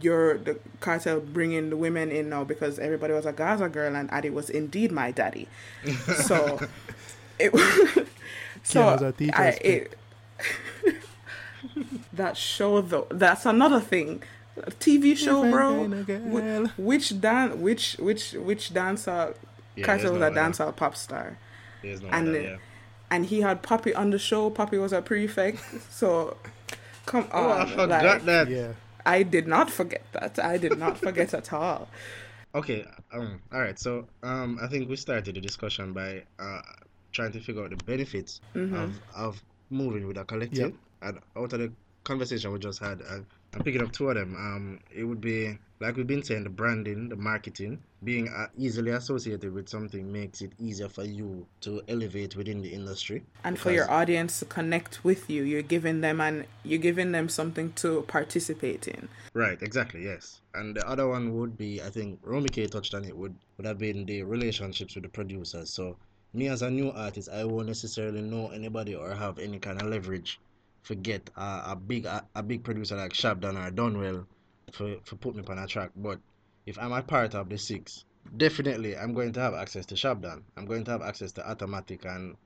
[0.00, 4.10] your the Kartel bringing the women in now because everybody was a Gaza girl and
[4.10, 5.48] Addie was indeed my daddy.
[6.24, 6.60] So
[7.38, 7.52] it
[8.62, 9.96] so Yeah, a teacher's I, it,
[12.12, 14.22] that show though that's another thing.
[14.56, 15.88] A TV show, bro.
[15.88, 16.66] Different kind of girl.
[16.66, 19.34] Wh- Which dan which which which dancer
[19.76, 20.34] Yeah, Kartel there's was a no other.
[20.34, 21.38] dancer pop star.
[21.82, 22.56] No and other, the- yeah.
[23.12, 24.50] And he had Poppy on the show.
[24.50, 25.58] Poppy was a prefect.
[25.90, 26.36] So
[27.06, 27.28] come on.
[27.32, 28.48] Oh, I forgot like, that.
[28.48, 28.72] Yeah.
[29.06, 30.38] I did not forget that.
[30.38, 31.88] I did not forget at all.
[32.52, 33.78] Okay, um, all right.
[33.78, 36.62] So, um, I think we started the discussion by uh
[37.12, 38.74] trying to figure out the benefits Mm-hmm.
[38.74, 40.72] of of moving with a collective.
[41.00, 43.20] And out of the conversation we just had, I,
[43.54, 44.34] I'm picking up two of them.
[44.36, 48.90] Um, it would be like we've been saying, the branding, the marketing, being uh, easily
[48.90, 53.22] associated with something makes it easier for you to elevate within the industry.
[53.44, 57.28] and for your audience to connect with you you're giving them and you're giving them
[57.28, 60.40] something to participate in Right, exactly, yes.
[60.54, 63.66] And the other one would be, I think Romy K touched on it, would, would
[63.66, 65.70] have been the relationships with the producers.
[65.70, 65.96] So,
[66.34, 69.88] me as a new artist, I won't necessarily know anybody or have any kind of
[69.88, 70.40] leverage
[70.82, 74.26] for get a, a big a, a big producer like Shabdan or Donwell
[74.72, 75.90] for, for put me on a track.
[75.96, 76.20] But
[76.66, 78.04] if I'm a part of the six,
[78.36, 80.42] definitely I'm going to have access to Shabdan.
[80.56, 82.36] I'm going to have access to Automatic and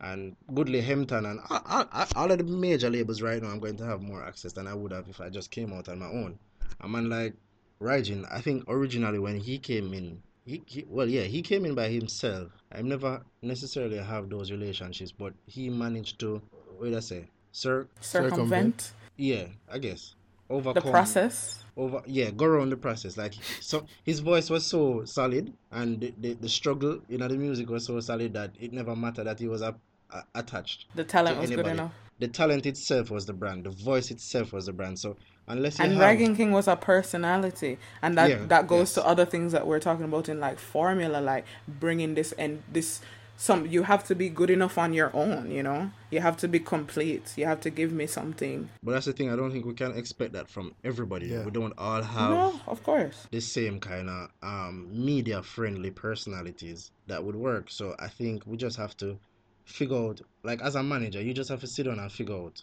[0.00, 3.76] and Goodly Hempton and all, all, all of the major labels right now, I'm going
[3.76, 6.06] to have more access than I would have if I just came out on my
[6.06, 6.38] own.
[6.80, 7.34] A man like
[7.80, 11.74] Rygin, I think originally when he came in, he, he well yeah, he came in
[11.74, 12.48] by himself.
[12.72, 16.40] I never necessarily have those relationships, but he managed to
[16.78, 17.28] what did I say?
[17.52, 18.92] Sir circumvent.
[19.16, 20.14] Yeah, I guess.
[20.48, 21.62] Over the process.
[21.76, 23.16] Over yeah go around the process.
[23.16, 27.36] Like so his voice was so solid and the, the, the struggle you know the
[27.36, 29.78] music was so solid that it never mattered that he was up,
[30.10, 31.92] uh, attached the talent was good enough.
[32.18, 33.64] The talent itself was the brand.
[33.64, 34.98] The voice itself was the brand.
[34.98, 35.16] So
[35.48, 37.78] unless you and have Rygin King was a personality.
[38.02, 38.94] And that Yeah, that goes yes.
[38.94, 43.00] to other things that we're talking about in like formula like bringing this and this
[43.40, 45.90] some you have to be good enough on your own you know?
[46.10, 47.32] You have to be complete.
[47.36, 48.68] You have to give me something.
[48.82, 51.28] But that's the thing i don't think we can expect that from everybody.
[51.28, 51.44] Yeah.
[51.44, 53.26] we don't all have no of course.
[53.30, 57.70] the same kind of um, media friendly personalities that would work.
[57.70, 59.18] So I think we just have to
[59.64, 62.62] figure out, like as a manager, you just have to sit down and figure out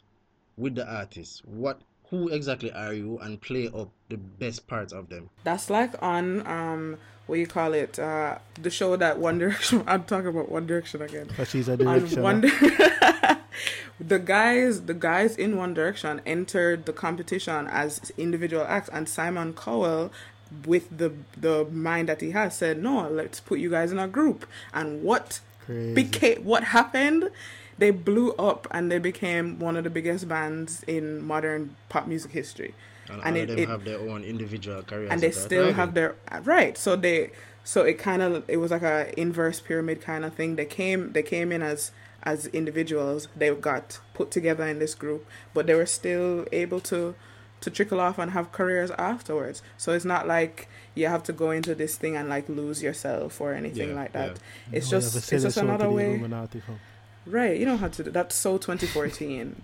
[0.57, 5.09] with the artists what who exactly are you and play up the best parts of
[5.09, 5.29] them.
[5.43, 9.83] That's like on um what you call it uh the show that One Direction.
[9.87, 11.29] I'm talking about One Direction again.
[11.35, 12.21] But she's a On direction.
[12.21, 12.41] One
[13.99, 19.53] the guys the guys in One Direction entered the competition as individual acts, and Simon
[19.53, 20.11] Cowell.
[20.65, 23.09] With the the mind that he has, said no.
[23.09, 24.45] Let's put you guys in a group.
[24.73, 25.93] And what Crazy.
[25.93, 27.31] became what happened?
[27.77, 32.31] They blew up and they became one of the biggest bands in modern pop music
[32.31, 32.73] history
[33.09, 35.11] And, And all it- of them it- have their own individual careers.
[35.11, 37.31] and they still have their right so they
[37.63, 41.11] so it kind of it was like a inverse pyramid kind of thing they came
[41.13, 41.91] they came in as
[42.23, 47.15] as individuals they got put together in this group but they were still able to
[47.61, 51.51] to trickle off and have careers afterwards so it's not like you have to go
[51.51, 54.37] into this thing and like lose yourself or anything Yeah, like that
[54.71, 54.77] yeah.
[54.77, 56.79] it's No, just it's just your soul to another the way Illuminati, fam.
[57.29, 59.55] Right you don't have to do that's so 2014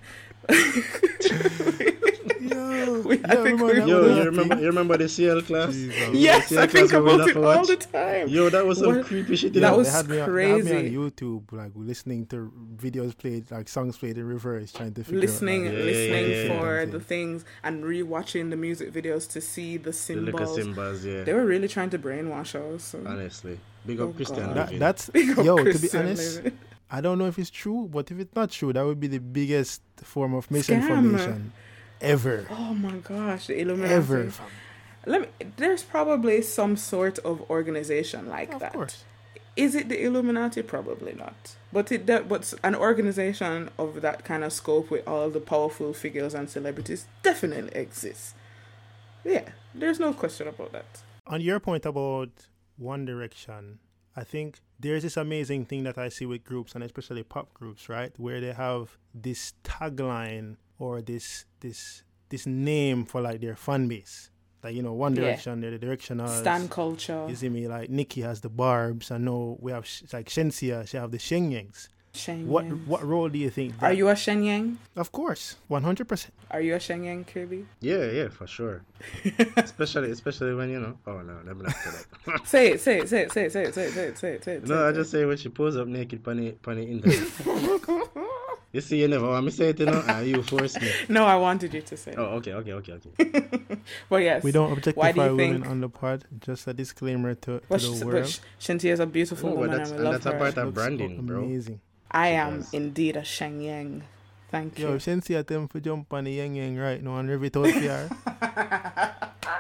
[2.42, 4.18] Yo, We- yeah, think remember Yo, one?
[4.18, 5.72] you remember you remember the CL class?
[5.74, 6.10] Jesus.
[6.14, 8.98] yes Yeah, i think class we about it all the time Yo, that was some
[8.98, 9.54] What- creepy shit.
[9.54, 10.98] that was they had me on, they had me crazy.
[10.98, 15.22] on YouTube, like listening to videos played, like songs played in reverse, trying to figure
[15.22, 15.74] listening out.
[15.74, 16.86] Yeah, listening yeah, yeah, for yeah.
[16.86, 20.56] the things and rewatching the music videos to see the the liquor symbols.
[20.56, 21.24] symbols, yeah.
[21.24, 22.84] They were really trying to brainwash us.
[22.84, 23.00] So.
[23.06, 24.54] Honestly, big Oh, up Christian.
[24.54, 25.58] That, that's Big up yo.
[25.58, 26.60] To be honest, Levin.
[26.96, 29.20] I don't know if it's true, but if it's not true, that would be the
[29.40, 31.52] biggest form of misinformation
[32.00, 33.94] ever, Oh my gosh, the Illuminati.
[33.94, 34.32] ever.
[35.06, 35.28] Let me.
[35.58, 38.74] There's probably some sort of organization like Of that.
[38.74, 39.04] course.
[39.56, 40.62] Is it the Illuminati?
[40.64, 41.56] Probably not.
[41.72, 46.34] But it but an organization of that kind of scope with all the powerful figures
[46.36, 48.34] and celebrities definitely exists.
[49.26, 51.02] Yeah, there's no question about that.
[51.28, 52.30] On your point about
[52.78, 53.80] One Direction,
[54.16, 57.90] I think there's this amazing thing that I see with groups and especially pop groups,
[57.90, 58.12] right?
[58.18, 64.30] Where they have this tagline or this this this name for like their fan base.
[64.64, 65.22] Like, you know, One Yeah.
[65.24, 66.40] Direction, they're the directioners.
[66.40, 69.12] Stan culture, You see me like Nicki has the barbs.
[69.12, 71.90] I know we have sh- like Shenseea, she have the Shenyengs.
[72.14, 72.46] Shenyeng.
[72.46, 73.80] What what role do you think?
[73.80, 73.88] That...
[73.88, 74.78] Are you a Shenyeng?
[74.96, 76.34] Of course, one hundred percent.
[76.52, 77.66] Are you a Shenyeng, Kirby?
[77.82, 78.84] Yeah, yeah, for sure.
[79.58, 80.98] especially especially when you know.
[81.08, 82.42] Oh no, let me not say that.
[82.48, 84.34] say it, say it, say it, say it, say it, say it, say it, say
[84.34, 84.44] it.
[84.44, 88.04] Say no, say I just say when she pulls up naked, punny punny in there.
[88.74, 90.90] You see, you never want me to say it, you know, and you forced me.
[91.08, 92.18] no, I wanted you to say it.
[92.18, 93.62] Oh, okay, okay, okay, okay.
[94.10, 94.44] well, yes.
[94.44, 95.68] We don't objectify do women think...
[95.68, 96.24] on the part.
[96.40, 98.24] Just a disclaimer to, to well, the world.
[98.24, 99.78] But Shinti is a beautiful no, woman.
[99.78, 101.44] That's, and, and that's a part of branding, bro.
[101.44, 101.82] Amazing.
[102.14, 102.74] I She am does.
[102.74, 104.02] indeed a Shenyeng.
[104.52, 104.96] Thank Yo, you.
[104.96, 107.68] if Shenseea them for jump on the yang yang right now and rev it out
[107.74, 108.10] for.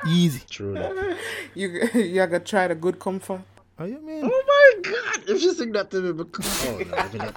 [0.07, 0.41] Easy.
[0.49, 1.17] True that.
[1.55, 3.41] You you gotta try the good comfort.
[3.79, 4.21] Oh, you mean?
[4.23, 5.23] Oh my god!
[5.29, 7.35] If you sing that to me, because oh no, let me not,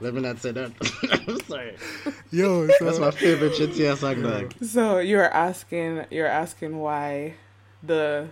[0.00, 0.72] let me not say that.
[1.28, 1.76] I'm sorry.
[2.30, 4.54] Yo, That's my favorite Shenseea song, dog.
[4.62, 7.34] So you're asking you're asking why
[7.82, 8.28] the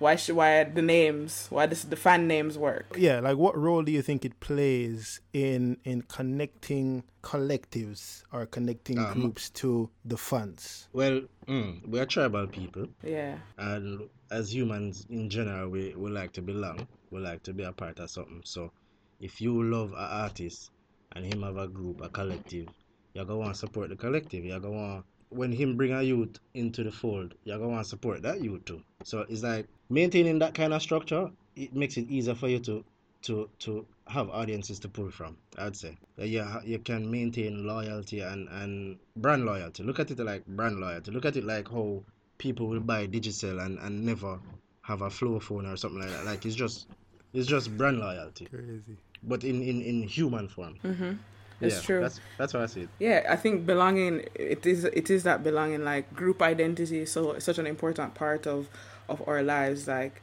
[0.00, 2.96] why should why the names why this the fan names work.
[2.98, 8.98] yeah, like what role do you think it plays in in connecting collectives or connecting
[8.98, 10.88] Um, groups to the fans?
[10.92, 13.38] Well, mm, we are tribal people, Yeah.
[13.58, 16.86] and as humans in general, we, we like to belong.
[17.10, 18.42] We like to be a part of something.
[18.44, 18.72] So,
[19.20, 20.70] if you love an artist
[21.12, 22.68] and him have a group, a collective,
[23.14, 24.44] you're gonna want to support the collective.
[24.44, 27.88] You're gonna want when him bring a youth into the fold, you're gonna want to
[27.88, 28.82] support that youth too.
[29.04, 31.30] So it's like maintaining that kind of structure.
[31.56, 32.84] It makes it easier for you to
[33.22, 35.36] to to have audiences to pull from.
[35.58, 39.82] I'd say that you you can maintain loyalty and and brand loyalty.
[39.82, 41.10] Look at it like brand loyalty.
[41.12, 42.02] Look at it like how
[42.38, 44.38] people will buy Digicel and and never
[44.82, 46.24] have a flow phone or something like that.
[46.24, 46.88] Like it's just
[47.32, 48.96] it's just brand loyalty, Crazy.
[49.22, 50.76] but in in in human form.
[50.82, 51.12] Mm-hmm.
[51.60, 52.00] It's yeah, true.
[52.00, 52.88] That's that's how I see.
[52.98, 57.38] Yeah, I think belonging it is it is that belonging like group identity is so
[57.38, 58.68] such an important part of
[59.08, 60.22] of our lives like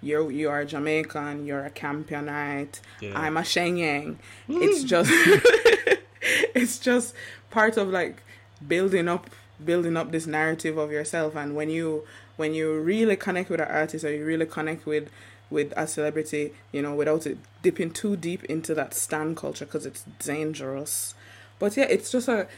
[0.00, 3.18] you're you are Jamaican, you're a Campionite, Yeah.
[3.18, 4.16] I'm a Shenyeng.
[4.46, 4.62] Hmm.
[4.62, 5.10] It's just
[6.54, 7.14] it's just
[7.50, 8.22] part of like
[8.66, 9.30] building up
[9.64, 12.04] building up this narrative of yourself and when you
[12.36, 15.08] when you really connect with an artist or you really connect with
[15.48, 19.86] with a celebrity you know without it dipping too deep into that stan culture because
[19.86, 21.14] it's dangerous.
[21.58, 22.48] But yeah it's just a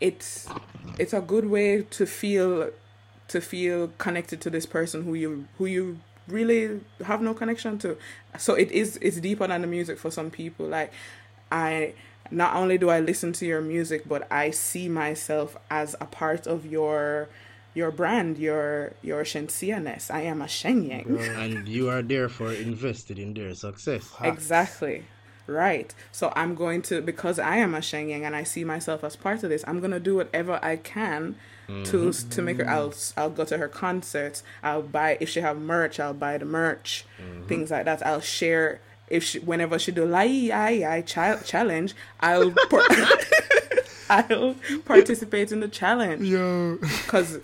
[0.00, 0.46] it's
[0.98, 2.70] it's a good way to feel
[3.28, 7.96] to feel connected to this person who you who you really have no connection to.
[8.38, 10.66] So it is it's deeper than the music for some people.
[10.66, 10.92] Like
[11.50, 11.94] i
[12.30, 16.46] not only do i listen to your music but i see myself as a part
[16.46, 17.28] of your
[17.76, 23.34] your brand your your shenseea-ness i am a shenyeng and you are therefore invested in
[23.34, 24.12] their success.
[24.22, 25.04] Exactly.
[25.46, 25.94] Right.
[26.10, 29.44] So I'm going to because I am a Shenyeng and I see myself as part
[29.44, 29.64] of this.
[29.66, 31.36] I'm gonna do whatever I can
[31.68, 32.28] to mm-hmm.
[32.30, 32.68] to make her.
[32.68, 34.42] I'll I'll go to her concerts.
[34.62, 36.00] I'll buy if she have merch.
[36.00, 37.04] I'll buy the merch.
[37.20, 37.46] Mm-hmm.
[37.46, 38.04] Things like that.
[38.04, 41.94] I'll share if she whenever she do lai ai ai child challenge.
[42.18, 42.82] I'll par-
[44.10, 46.76] I'll participate in the challenge Yo.
[46.76, 47.38] because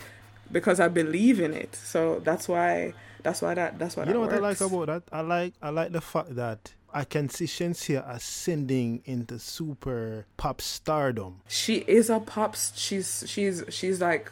[0.53, 1.75] because I believe in it.
[1.75, 4.87] So that's why that's why that that's why You that know what I like about
[4.87, 5.03] that?
[5.13, 10.61] I like I like the fact that I can see Shenseea ascending into super pop
[10.61, 11.41] stardom.
[11.49, 14.31] she is a pop she's she's she's like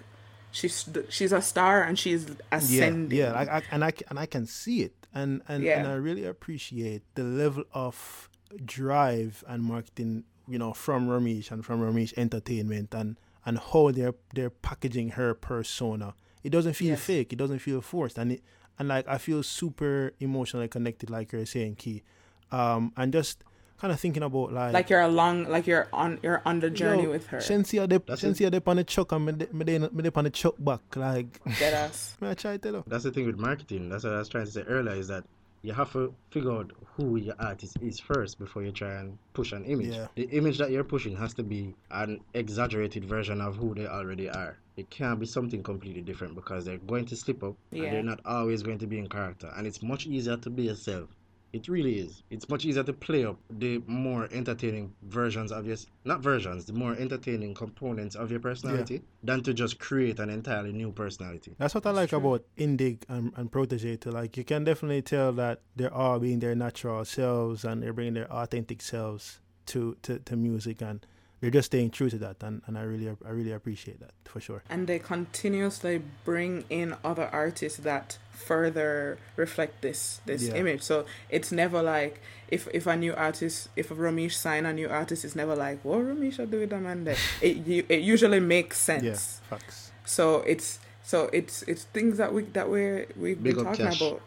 [0.51, 4.27] she's she's a star and she's ascending Yeah, yeah, like I, and I and I
[4.27, 8.29] can see it, and and, and I really appreciate the level of
[8.65, 14.15] drive and marketing, you know, from Romeich and from Romeich Entertainment, and and how they're
[14.35, 16.15] they're packaging her persona.
[16.43, 17.01] It doesn't feel Yes.
[17.01, 17.33] fake.
[17.33, 18.43] It doesn't feel forced, and it
[18.79, 22.03] and like I feel super emotionally connected, like you're saying, Key,
[22.51, 23.45] um, and just
[23.79, 27.05] kind of thinking about like like you're along like you're on you're on the journey
[27.05, 28.27] yo, with her Shenseea de That's it.
[28.37, 30.81] Shenseea de on the chuck and me de- me de me on the chuck back
[30.97, 31.41] like.
[31.59, 32.17] Dead ass.
[32.21, 32.85] me I try to tell you.
[32.87, 33.89] That's the thing with marketing.
[33.89, 35.25] That's what I was trying to say earlier is that
[35.63, 39.53] you have to figure out who your artist is first before you try and push
[39.53, 39.95] an image.
[39.95, 40.07] Yeah.
[40.15, 44.29] The image that you're pushing has to be an exaggerated version of who they already
[44.29, 44.59] are.
[44.77, 47.85] It can't be something completely different because they're going to slip up Yeah.
[47.85, 49.53] and they're not always going to be in character.
[49.57, 51.09] And it's much easier to be yourself.
[51.53, 52.23] It really is.
[52.31, 56.73] It's much easier to play up the more entertaining versions of your not versions, the
[56.73, 61.55] more entertaining components of your personality than to just create an entirely new personality.
[61.59, 62.19] That's what I like true.
[62.19, 64.11] about Indig and, and Protoje too.
[64.11, 68.15] Like you can definitely tell that they're all being their natural selves and they're bringing
[68.15, 71.05] their authentic selves to, to, to music and
[71.41, 74.41] they're just staying true to that, and, and I really I really appreciate that for
[74.41, 74.63] sure.
[74.69, 80.55] And they continuously bring in other artists that further reflect this this Yeah.
[80.57, 80.83] image.
[80.83, 84.89] So it's never like if if a new artist if a Romeich sign a new
[84.89, 87.19] artist, it's never like what Romeich should do with them and that.
[87.43, 89.03] It you- it usually makes sense.
[89.05, 89.93] Yeah, facts.
[90.05, 94.01] So it's so it's it's things that we that we we've Big been talking Cash.
[94.01, 94.21] about.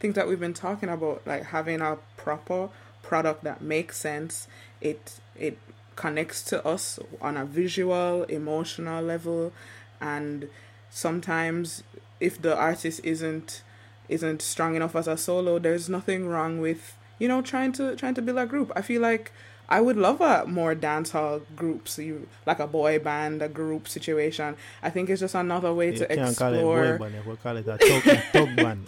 [0.00, 2.68] Things that we've been talking about, like having a proper
[3.02, 4.48] product that makes sense.
[4.80, 5.56] It it
[5.96, 9.52] connects to us on a visual, emotional level,
[10.00, 10.48] and
[10.90, 11.82] sometimes
[12.20, 13.62] if the artist isn't
[14.08, 18.14] isn't strong enough as a solo, there's nothing wrong with you know trying to trying
[18.14, 18.72] to build a group.
[18.76, 19.32] I feel like
[19.68, 24.56] I would love a more dancehall groups, you like a boy band, a group situation.
[24.82, 27.56] I think it's just another way You to can't call it boy band, we'll call
[27.56, 28.86] it a tug, tug band.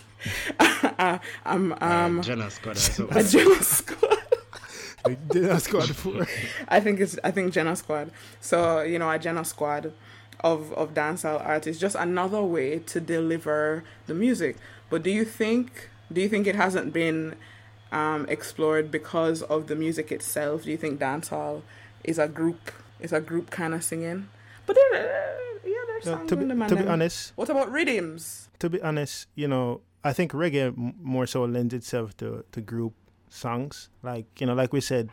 [0.99, 2.77] uh, I'm um uh, Jenna Scott.
[5.33, 5.33] Jenna Squad.
[5.35, 6.27] We did that squad before.
[6.69, 8.11] I think it's I think Jenna Squad.
[8.41, 9.93] So you know a Jenna Squad
[10.41, 14.57] of of dancehall artists, just another way to deliver the music.
[14.91, 17.35] But do you think do you think it hasn't been
[17.93, 20.65] um, explored because of the music itself?
[20.65, 21.63] Do you think dancehall
[22.05, 24.29] is a group is a group kind of singing?
[24.67, 27.71] But there, uh, yeah, there's songs to in be, the to be honest, what about
[27.71, 28.49] rhythms?
[28.59, 32.61] to be honest, you know, I think reggae m- more so lends itself to, to
[32.61, 32.95] group
[33.29, 33.89] songs.
[34.03, 35.11] Like, you know, like we said,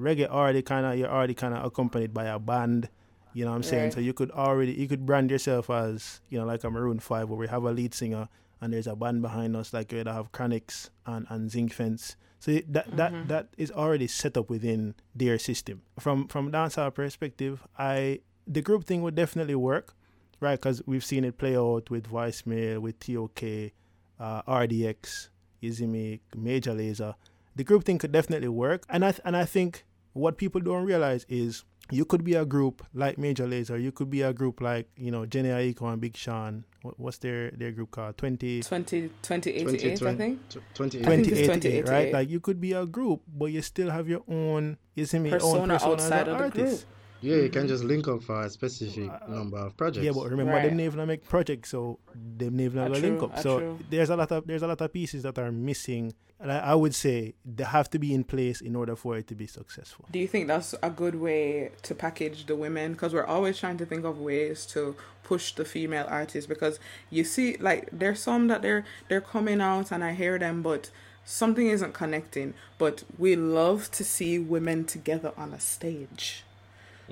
[0.00, 2.88] reggae already kind of, you're already kind of accompanied by a band.
[3.34, 3.84] You know what I'm saying?
[3.84, 3.92] Right.
[3.94, 7.28] So you could already, you could brand yourself as, you know, like a Maroon 5
[7.28, 8.28] where we have a lead singer
[8.60, 12.16] and there's a band behind us, like you'd have Chronixx and, and Zinc Fence.
[12.38, 12.96] So that, Mhm.
[12.96, 15.82] that, that is already set up within their system.
[15.98, 19.94] From, from dancehall perspective, I, the group thing would definitely work
[20.40, 20.56] right?
[20.58, 23.70] Because we've seen it play out with voicemail, with TOK,
[24.18, 25.28] uh, RDX,
[25.62, 27.14] Izimi, Major Lazer.
[27.56, 29.84] The group thing could definitely work, and I th- and I think
[30.14, 34.08] what people don't realize is you could be a group like Major Lazer, you could
[34.08, 36.64] be a group like you know Jhené Aiko and Big Sean.
[36.96, 38.16] What's their their group called?
[38.16, 38.62] Twenty.
[38.62, 40.48] 20, 2088, I 20, think.
[40.48, 41.06] tw- 28.
[41.06, 42.12] I think it's 2088, right?
[42.12, 45.30] Like you could be a group, but you still have your own, you see me,
[45.30, 46.86] own Persona persona outside an of the artist.
[46.86, 46.94] group.
[47.22, 50.04] Yeah, you can just link up for a specific number of projects.
[50.04, 50.64] Yeah, but remember Right.
[50.64, 53.30] them never make projects, so them never Ah, gonna true, link up.
[53.34, 53.78] ah, So true.
[53.90, 56.74] there's a lot of there's a lot of pieces that are missing, and I, I
[56.74, 60.04] would say they have to be in place in order for it to be successful.
[60.10, 62.92] Do you think that's a good way to package the women?
[62.92, 66.48] Because we're always trying to think of ways to push the female artists.
[66.48, 70.60] Because you see, like there's some that they're they're coming out, and I hear them,
[70.62, 70.90] but
[71.24, 72.54] something isn't connecting.
[72.78, 76.42] But we love to see women together on a stage.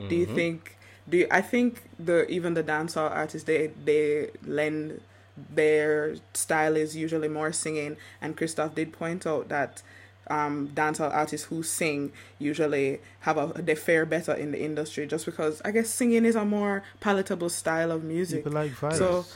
[0.08, 0.34] Do you Mhm.
[0.34, 0.76] think?
[1.08, 5.00] Do you, I think the even the dancehall artists they they lend
[5.54, 9.82] their style is usually more singing, and Christoph did point out that
[10.28, 15.26] um, dancehall artists who sing usually have a they fare better in the industry just
[15.26, 18.44] because I guess singing is a more palatable style of music.
[18.44, 18.98] People like vibes.
[18.98, 19.26] So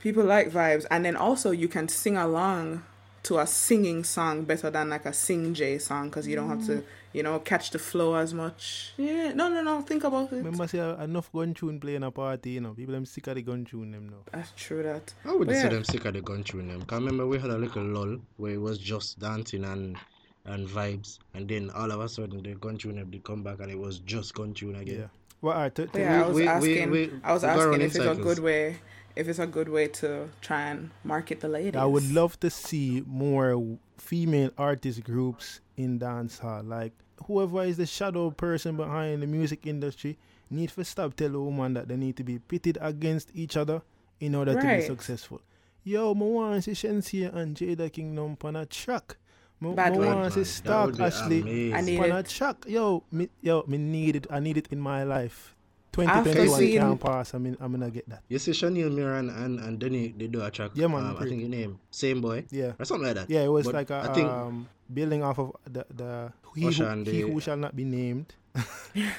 [0.00, 2.82] people like vibes, and then also you can sing along
[3.24, 6.66] to a singing song better than like a sing J song because you don't have
[6.66, 6.82] to
[7.12, 8.92] you know catch the flow as much.
[8.96, 9.80] Yeah, no, no, no.
[9.82, 10.36] Think about it.
[10.36, 12.72] Remember, say uh, enough gun tune playing a party, you know.
[12.74, 14.16] People them sick of the gun tune them now.
[14.32, 14.82] That's true.
[14.82, 16.82] That I would But say them sick of the gun tune them.
[16.82, 19.96] Cause remember we had a little lull where it was just dancing and
[20.44, 23.70] and vibes, and then all of a sudden the gun tune they come back and
[23.70, 24.80] it was just gun tune Yeah.
[24.80, 25.10] again.
[25.40, 26.90] Well, alright, to, to, yeah, I was we- we- asking.
[26.90, 28.18] we- I was asking if it's a cycles.
[28.24, 28.76] good way.
[29.14, 31.78] If it's a good way to try and market the ladies.
[31.78, 36.66] I would love to see more female artist groups in dancehall.
[36.66, 36.92] Like
[37.26, 40.18] whoever is the shadow person behind the music industry
[40.50, 43.82] need to stop telling women that they need to be pitted against each other
[44.20, 45.40] in order to be successful.
[45.84, 49.16] Yo, I want to see Shenseea and Jada Kingdom on a track.
[49.64, 50.06] I Bad one.
[50.06, 51.74] want to Man, see Stalk would be Ashley amazing.
[51.74, 52.64] I need on a track.
[52.66, 54.26] Yo, me, yo, me need it.
[54.30, 55.54] I need it in my life.
[55.92, 57.34] After 2021 seeing- can't pass.
[57.34, 58.22] I mean, I'm gonna get that.
[58.28, 60.70] You see Chanel Mirren and, and Denny they do a track.
[60.74, 62.72] Yeah, man, Um, I think the name same boy Yeah.
[62.80, 63.28] or something like that.
[63.28, 66.68] Yeah, it was But like a I think- um, building off of the the he,
[66.68, 68.32] Usher who, and he the- who shall not be named.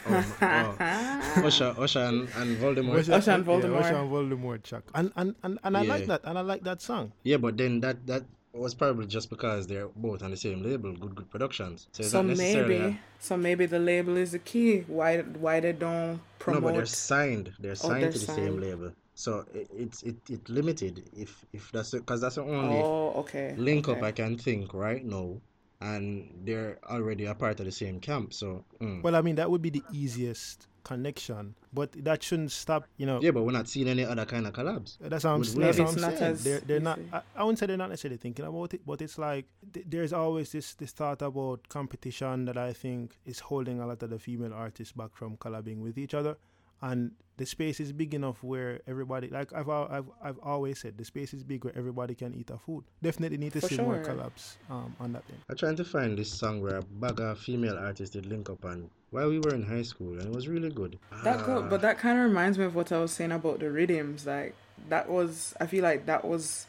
[0.06, 1.42] Oh, oh.
[1.50, 3.10] Usher, Usher and, and Voldemort.
[3.10, 3.82] Usher and yeah, Voldemort.
[3.82, 4.84] Usher and Voldemort track.
[4.94, 6.22] And and and, and I like that.
[6.26, 7.12] And I like that song.
[7.24, 8.24] Yeah, but then that that
[8.60, 11.88] was probably just because they're both on the same label, Good Good Productions.
[11.92, 14.82] So, So maybe, so maybe the label is the key.
[14.88, 17.52] Why, why they don't a- no, but they're signed.
[17.60, 18.38] They're Oh, signed they're to the signed.
[18.38, 18.92] same label.
[19.16, 23.54] So it, it's it, it limited if if that's because that's the only oh, okay.
[23.58, 23.98] link okay.
[24.00, 25.40] up I can think right now,
[25.84, 28.34] and they're already a part of the same camp.
[28.34, 29.04] So mm.
[29.04, 32.86] Well, I mean, that would be the easiest connection, but that shouldn't stop.
[32.98, 34.98] You know, yeah, but we're not seeing any other kind of collabs.
[35.00, 36.32] that's what I'm, that's what Maybe I'm it's not saying.
[36.32, 37.00] as They're, they're not.
[37.12, 40.14] I, I wouldn't say they're not necessarily thinking about it, but it's like th- there's
[40.14, 44.20] always this this thought about competition that I think is holding a lot of the
[44.20, 46.38] female artists back from collabing with each other.
[46.84, 51.06] And the space is big enough where everybody, like I've I've I've always said, the
[51.06, 52.84] space is big where everybody can eat a food.
[53.02, 54.04] Definitely need to For see more sure.
[54.04, 55.40] collabs um, on that thing.
[55.50, 58.66] I'm trying to find this song where a bag of female artist did link up
[58.66, 61.00] on while we were in high school, and it was really good.
[61.24, 63.60] That go, Ah, but that kind of reminds me of what I was saying about
[63.60, 64.26] the rhythms.
[64.28, 64.54] Like
[64.90, 66.68] that was, I feel like that was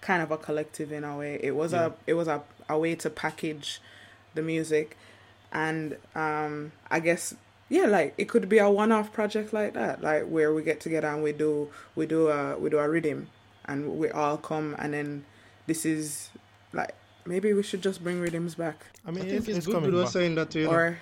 [0.00, 1.40] kind of a collective in a way.
[1.42, 1.86] It was Yeah.
[1.86, 3.80] a, it was a, a way to package
[4.34, 4.96] the music,
[5.52, 7.34] and um, I guess
[7.68, 11.08] yeah, like it could be a one-off project like that, like where we get together
[11.08, 13.28] and we do, we do a, we do a rhythm,
[13.66, 15.24] and we all come, and then
[15.66, 16.30] this is
[16.72, 16.94] like
[17.24, 19.82] maybe we should just bring rhythms back, I I mean, think it's, it's, it's good.
[19.82, 20.60] Good was saying that too.
[20.60, 20.72] You know.
[20.72, 20.98] or,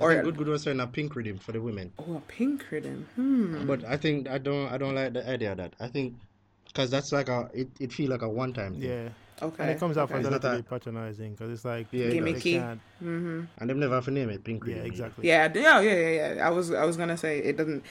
[0.00, 0.36] or good.
[0.36, 1.92] Good was saying a pink rhythm for the women.
[1.98, 3.06] oh, a pink rhythm.
[3.14, 3.66] Hmm.
[3.66, 4.68] But I think I don't.
[4.70, 5.74] I don't like the idea of that.
[5.80, 6.14] I think
[6.66, 7.48] because that's like a.
[7.54, 8.90] It, it feel like a one time thing.
[8.90, 9.08] Yeah,
[9.42, 9.62] okay.
[9.62, 10.20] and it comes out okay.
[10.20, 12.42] as a It's not little a- bit patronizing because it's like Yeah, it they does.
[12.42, 12.52] Gimmicky.
[12.60, 13.40] can't- Mm-hmm.
[13.58, 14.86] And they've never have to name it pink Yeah, rhythm.
[14.86, 15.28] exactly.
[15.28, 16.46] Yeah, yeah, yeah, yeah, yeah.
[16.46, 17.82] I was, I was gonna say it doesn't.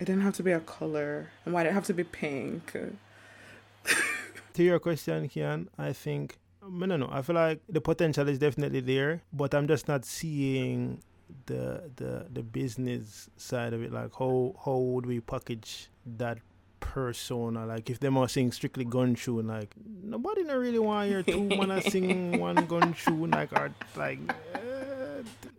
[0.00, 2.72] It didn't have to be a color, and why did it have to be pink?
[4.54, 7.08] to your question, Kian, I think I don't know.
[7.10, 11.00] I feel like the potential is definitely there, but I'm just not seeing
[11.46, 13.92] the the the business side of it.
[13.92, 16.38] Like how how would we package that
[16.80, 17.66] persona?
[17.66, 21.44] Like if them are sing strictly gun tune, like nobody not really want your two
[21.48, 24.20] man sing one gun tune, like or like.
[24.54, 24.58] Uh,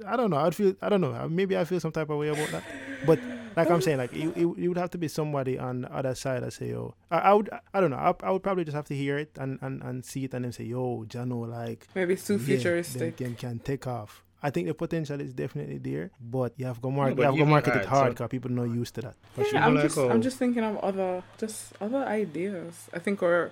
[0.07, 0.37] I don't know.
[0.37, 0.75] I'd feel.
[0.81, 1.27] I don't know.
[1.29, 2.63] Maybe I feel some type of way about that.
[3.05, 3.19] But
[3.55, 6.15] like I'm saying, like it, it, it would have to be somebody on the other
[6.15, 7.49] side that say, "Yo," I, I would.
[7.73, 7.97] I don't know.
[7.97, 10.45] I, I would probably just have to hear it and, and, and see it and
[10.45, 13.17] then say, "Yo, Jano, like Maybe it's too yeah, futuristic.
[13.17, 16.81] Them, them can take off." I think the potential is definitely there, but you have
[16.81, 17.17] to market.
[17.17, 19.15] but you have to market it alright, hard so- because people not used to that.
[19.33, 19.59] For Yeah, sure.
[19.59, 20.09] I'm Like, just, oh.
[20.09, 22.89] I'm just thinking of other, just other ideas.
[22.93, 23.51] I think our,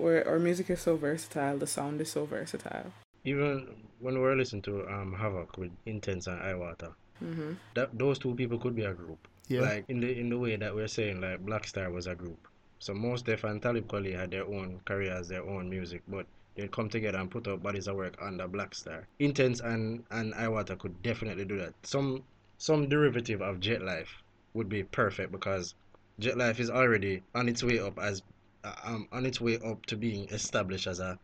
[0.00, 1.58] our, our music is so versatile.
[1.58, 2.92] The sound is so versatile.
[3.24, 3.66] Even
[3.98, 7.52] when we're listening to um Havoc with Intence and Iwaata, Mm-hmm.
[7.74, 9.18] that those two people could be a group.
[9.48, 12.14] Yeah, Like in the in the way that we're saying like Black Star was a
[12.14, 12.38] group.
[12.78, 16.24] So Mos Def and Talib Kweli had their own careers, their own music, but
[16.60, 19.06] they'd come together and put out bodies of work under Black Star.
[19.18, 21.74] Intence and and Iwaata could definitely do that.
[21.82, 22.22] Some
[22.58, 24.22] some derivative of Jet Life
[24.54, 25.74] would be perfect because
[26.18, 28.22] Jet Life is already on its way up as
[28.64, 31.18] uh, um on its way up to being established as a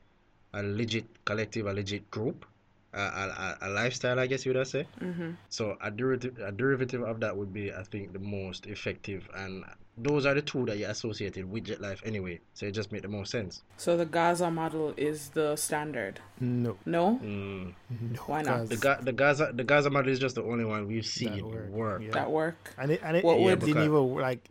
[0.55, 2.47] a legit collective, a legit group,
[2.95, 4.87] a, a, a a lifestyle, I guess you would say.
[5.01, 5.33] Mm-hmm.
[5.51, 9.65] So a derivative, a derivative of that would be, I think, the most effective, and
[9.99, 12.41] those are the two that you're associated with Jet Life anyway.
[12.55, 13.63] So it just made the most sense.
[13.79, 16.21] So the Gaza model is the standard.
[16.41, 17.73] no, No, Mm.
[18.13, 18.19] no.
[18.27, 18.69] Why not?
[18.69, 21.69] The Ga- the Gaza the Gaza model is just the only one we've seen work,
[21.71, 22.03] work.
[22.03, 22.11] yeah.
[22.13, 22.57] that work.
[22.79, 24.49] and it, and it, What it would- didn't even like.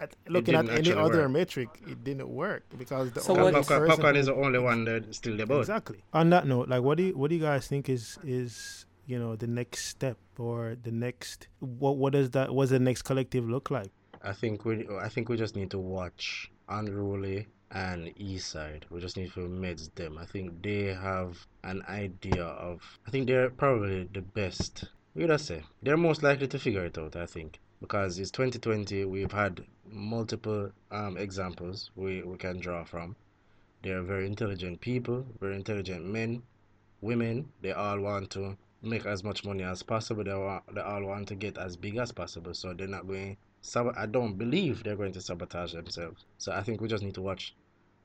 [0.00, 1.30] At, looking at any other work.
[1.30, 4.34] metric, it didn't work because the So only what- Popcaan, person Popcaan who- is the
[4.34, 5.46] only one that still there.
[5.46, 6.02] But Exactly.
[6.12, 9.16] On that note, like, what do you what do you guys think is is you
[9.18, 13.48] know the next step or the next what what does that what's the next collective
[13.48, 13.92] look like?
[14.24, 18.84] I think we I think we just need to watch Unruly and Eastside.
[18.90, 20.18] We just need to meds them.
[20.18, 22.98] I think they have an idea of.
[23.06, 24.84] I think they're probably the best.
[25.14, 25.64] Would I say?
[25.82, 27.16] They're most likely to figure it out.
[27.16, 29.04] I think because it's 2020.
[29.06, 33.16] We've had multiple um, examples we we can draw from.
[33.82, 36.42] They're very intelligent people, very intelligent men,
[37.00, 37.48] women.
[37.60, 40.22] They all want to make as much money as possible.
[40.22, 42.54] They want, they all want to get as big as possible.
[42.54, 43.36] So they're not going.
[43.62, 46.24] Sab- I don't believe they're going to sabotage themselves.
[46.38, 47.54] So I think we just need to watch.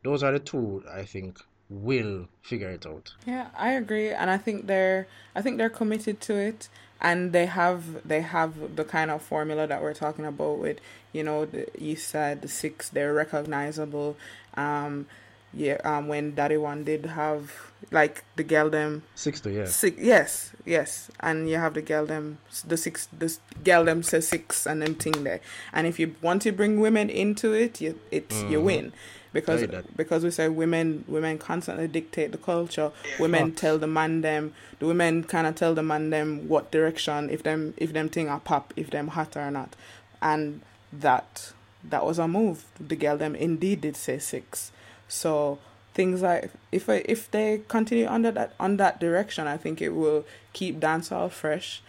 [0.04, 1.40] Those are the two I think
[1.70, 3.14] will figure it out.
[3.26, 6.70] Yeah, I agree, and I think they're I think they're committed to it,
[7.02, 10.80] and they have they have the kind of formula that we're talking about with
[11.12, 14.16] you know the East Side, the six, they're recognizable.
[14.56, 15.08] Um,
[15.54, 17.52] yeah, um, when Daddy One did have
[17.92, 19.66] like the girl them Six to yeah.
[19.66, 24.04] six, yes, yes, and you have the girl them the six the s- girl them
[24.04, 25.40] say six and them thing there,
[25.74, 28.64] and if you want to bring women into it, you it's you Mhm.
[28.64, 28.94] win.
[29.34, 29.98] Because Tell you that.
[29.98, 32.92] because we say women women constantly dictate the culture.
[33.20, 33.62] Women Facts.
[33.62, 37.74] tell the man them the women kinda tell the man them what direction if them
[37.78, 39.76] if them thing are pop, if them hot or not.
[40.22, 41.52] And that
[41.88, 42.66] that was a move.
[42.80, 44.72] The girl them indeed did say six.
[45.08, 45.60] So
[45.94, 49.90] things like if I, if they continue under that on that direction, I think it
[49.90, 51.82] will keep dancehall fresh.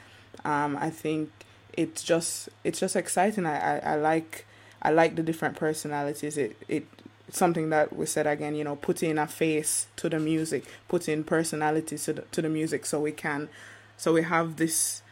[0.44, 1.30] Um, I think
[1.72, 3.46] it's just it's just exciting.
[3.46, 4.46] I, I, I like
[4.82, 6.36] I like the different personalities.
[6.36, 6.86] It it
[7.30, 11.98] something that we said again, you know, putting a face to the music, putting personality
[11.98, 13.48] to the, to the music, so we can,
[13.96, 15.02] so we have this,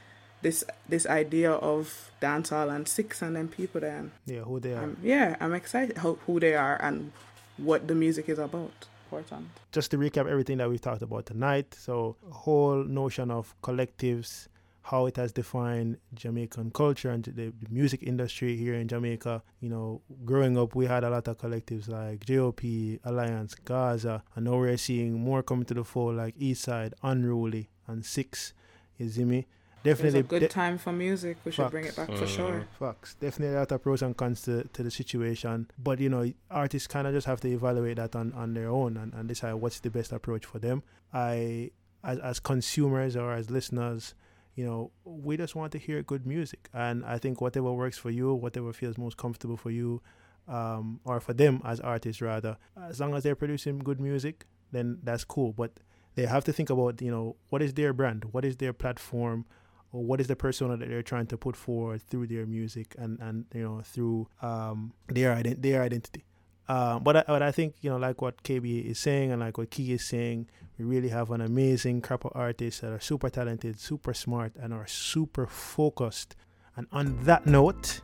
[0.43, 4.13] this this idea of dancehall and six and then people then.
[4.27, 4.85] Yeah, who they are.
[4.85, 7.13] Um, yeah, I'm excited how, who they are and
[7.59, 8.73] what the music is about.
[9.07, 9.47] Important.
[9.71, 11.75] Just to recap everything that we've talked about tonight.
[11.75, 14.49] So, whole notion of collectives,
[14.83, 19.43] how it has defined Jamaican culture and the, the music industry here in Jamaica.
[19.61, 22.63] You know, growing up, we had a lot of collectives like JOP,
[23.05, 28.05] Alliance, Gaza, and now we're seeing more coming to the fore like Eastside, Unruly, and
[28.05, 28.55] Six.
[28.99, 29.47] You see me?
[29.87, 30.21] Definitely.
[30.21, 31.39] It's a good de- time for music.
[31.45, 31.71] We should facts.
[31.73, 32.19] bring it back mm.
[32.19, 32.67] for sure.
[32.79, 33.15] Facts.
[33.15, 35.71] Definitely a lot of pros and cons to, to the situation.
[35.79, 38.97] But, you know, artists kind of just have to evaluate that on, on their own
[38.97, 40.83] and, and decide what's the best approach for them.
[41.13, 41.71] I,
[42.05, 44.15] as, as consumers or as listeners,
[44.55, 46.69] you know, we just want to hear good music.
[46.73, 50.03] And I think whatever works for you, whatever feels most comfortable for you,
[50.49, 52.57] um, or for them as artists rather,
[52.89, 55.53] as long as they're producing good music, then that's cool.
[55.53, 55.73] But
[56.15, 58.27] they have to think about, you know, what is their brand?
[58.33, 59.45] What is their platform?
[59.93, 63.19] Or what is the persona that they're trying to put forward through their music and,
[63.21, 66.25] and you know, through um, their, ident- their identity.
[66.69, 69.57] Um, but I, but I think you know, like what KB is saying and like
[69.57, 73.31] what Key is saying, we really have an amazing crop of artists that are super
[73.31, 76.35] talented, super smart, and are super focused.
[76.77, 78.01] And on that note,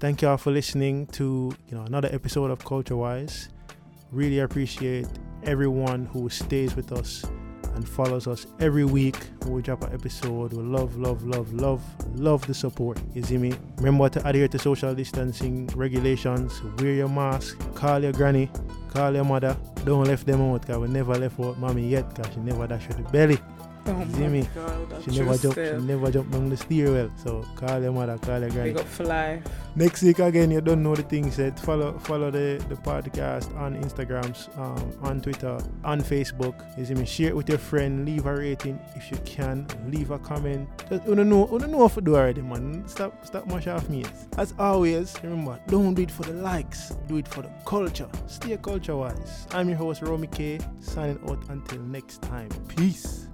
[0.00, 3.48] thank you all for listening to you know another episode of Culture Wise.
[4.10, 5.06] Really appreciate
[5.44, 7.24] everyone who stays with us
[7.74, 9.16] and follows us every week
[9.46, 10.52] we drop an episode.
[10.52, 11.82] We love, love, love, love,
[12.14, 13.00] love the support.
[13.14, 13.52] You see me?
[13.76, 18.50] Remember to adhere to social distancing regulations, wear your mask, call your granny,
[18.88, 19.56] call your mother.
[19.84, 22.90] Don't left them out because we never left out mommy yet because she never dashed
[22.90, 23.38] the belly.
[23.86, 24.48] Oh See me?
[24.54, 25.54] God, she never jump.
[25.54, 27.10] She never jump down the stairwell.
[27.16, 28.72] So call your mother, call your granny.
[28.72, 29.42] Big up life.
[29.74, 31.58] Next week again, you don't know the things said.
[31.58, 36.54] Follow follow the, the podcast on Instagrams, um, on Twitter, on Facebook.
[36.78, 37.06] You see me?
[37.06, 38.04] Share it with your friend.
[38.04, 39.66] Leave a rating if you can.
[39.86, 40.68] Leave a comment.
[40.88, 42.86] Just you don't know, you don't know what to do already, man.
[42.86, 44.04] Stop stop much off me.
[44.36, 46.90] As always, remember, don't do it for the likes.
[47.08, 48.08] Do it for the culture.
[48.26, 49.46] Stay culture wise.
[49.52, 50.58] I'm your host Romy K.
[50.80, 52.50] Signing out until next time.
[52.68, 53.29] Peace.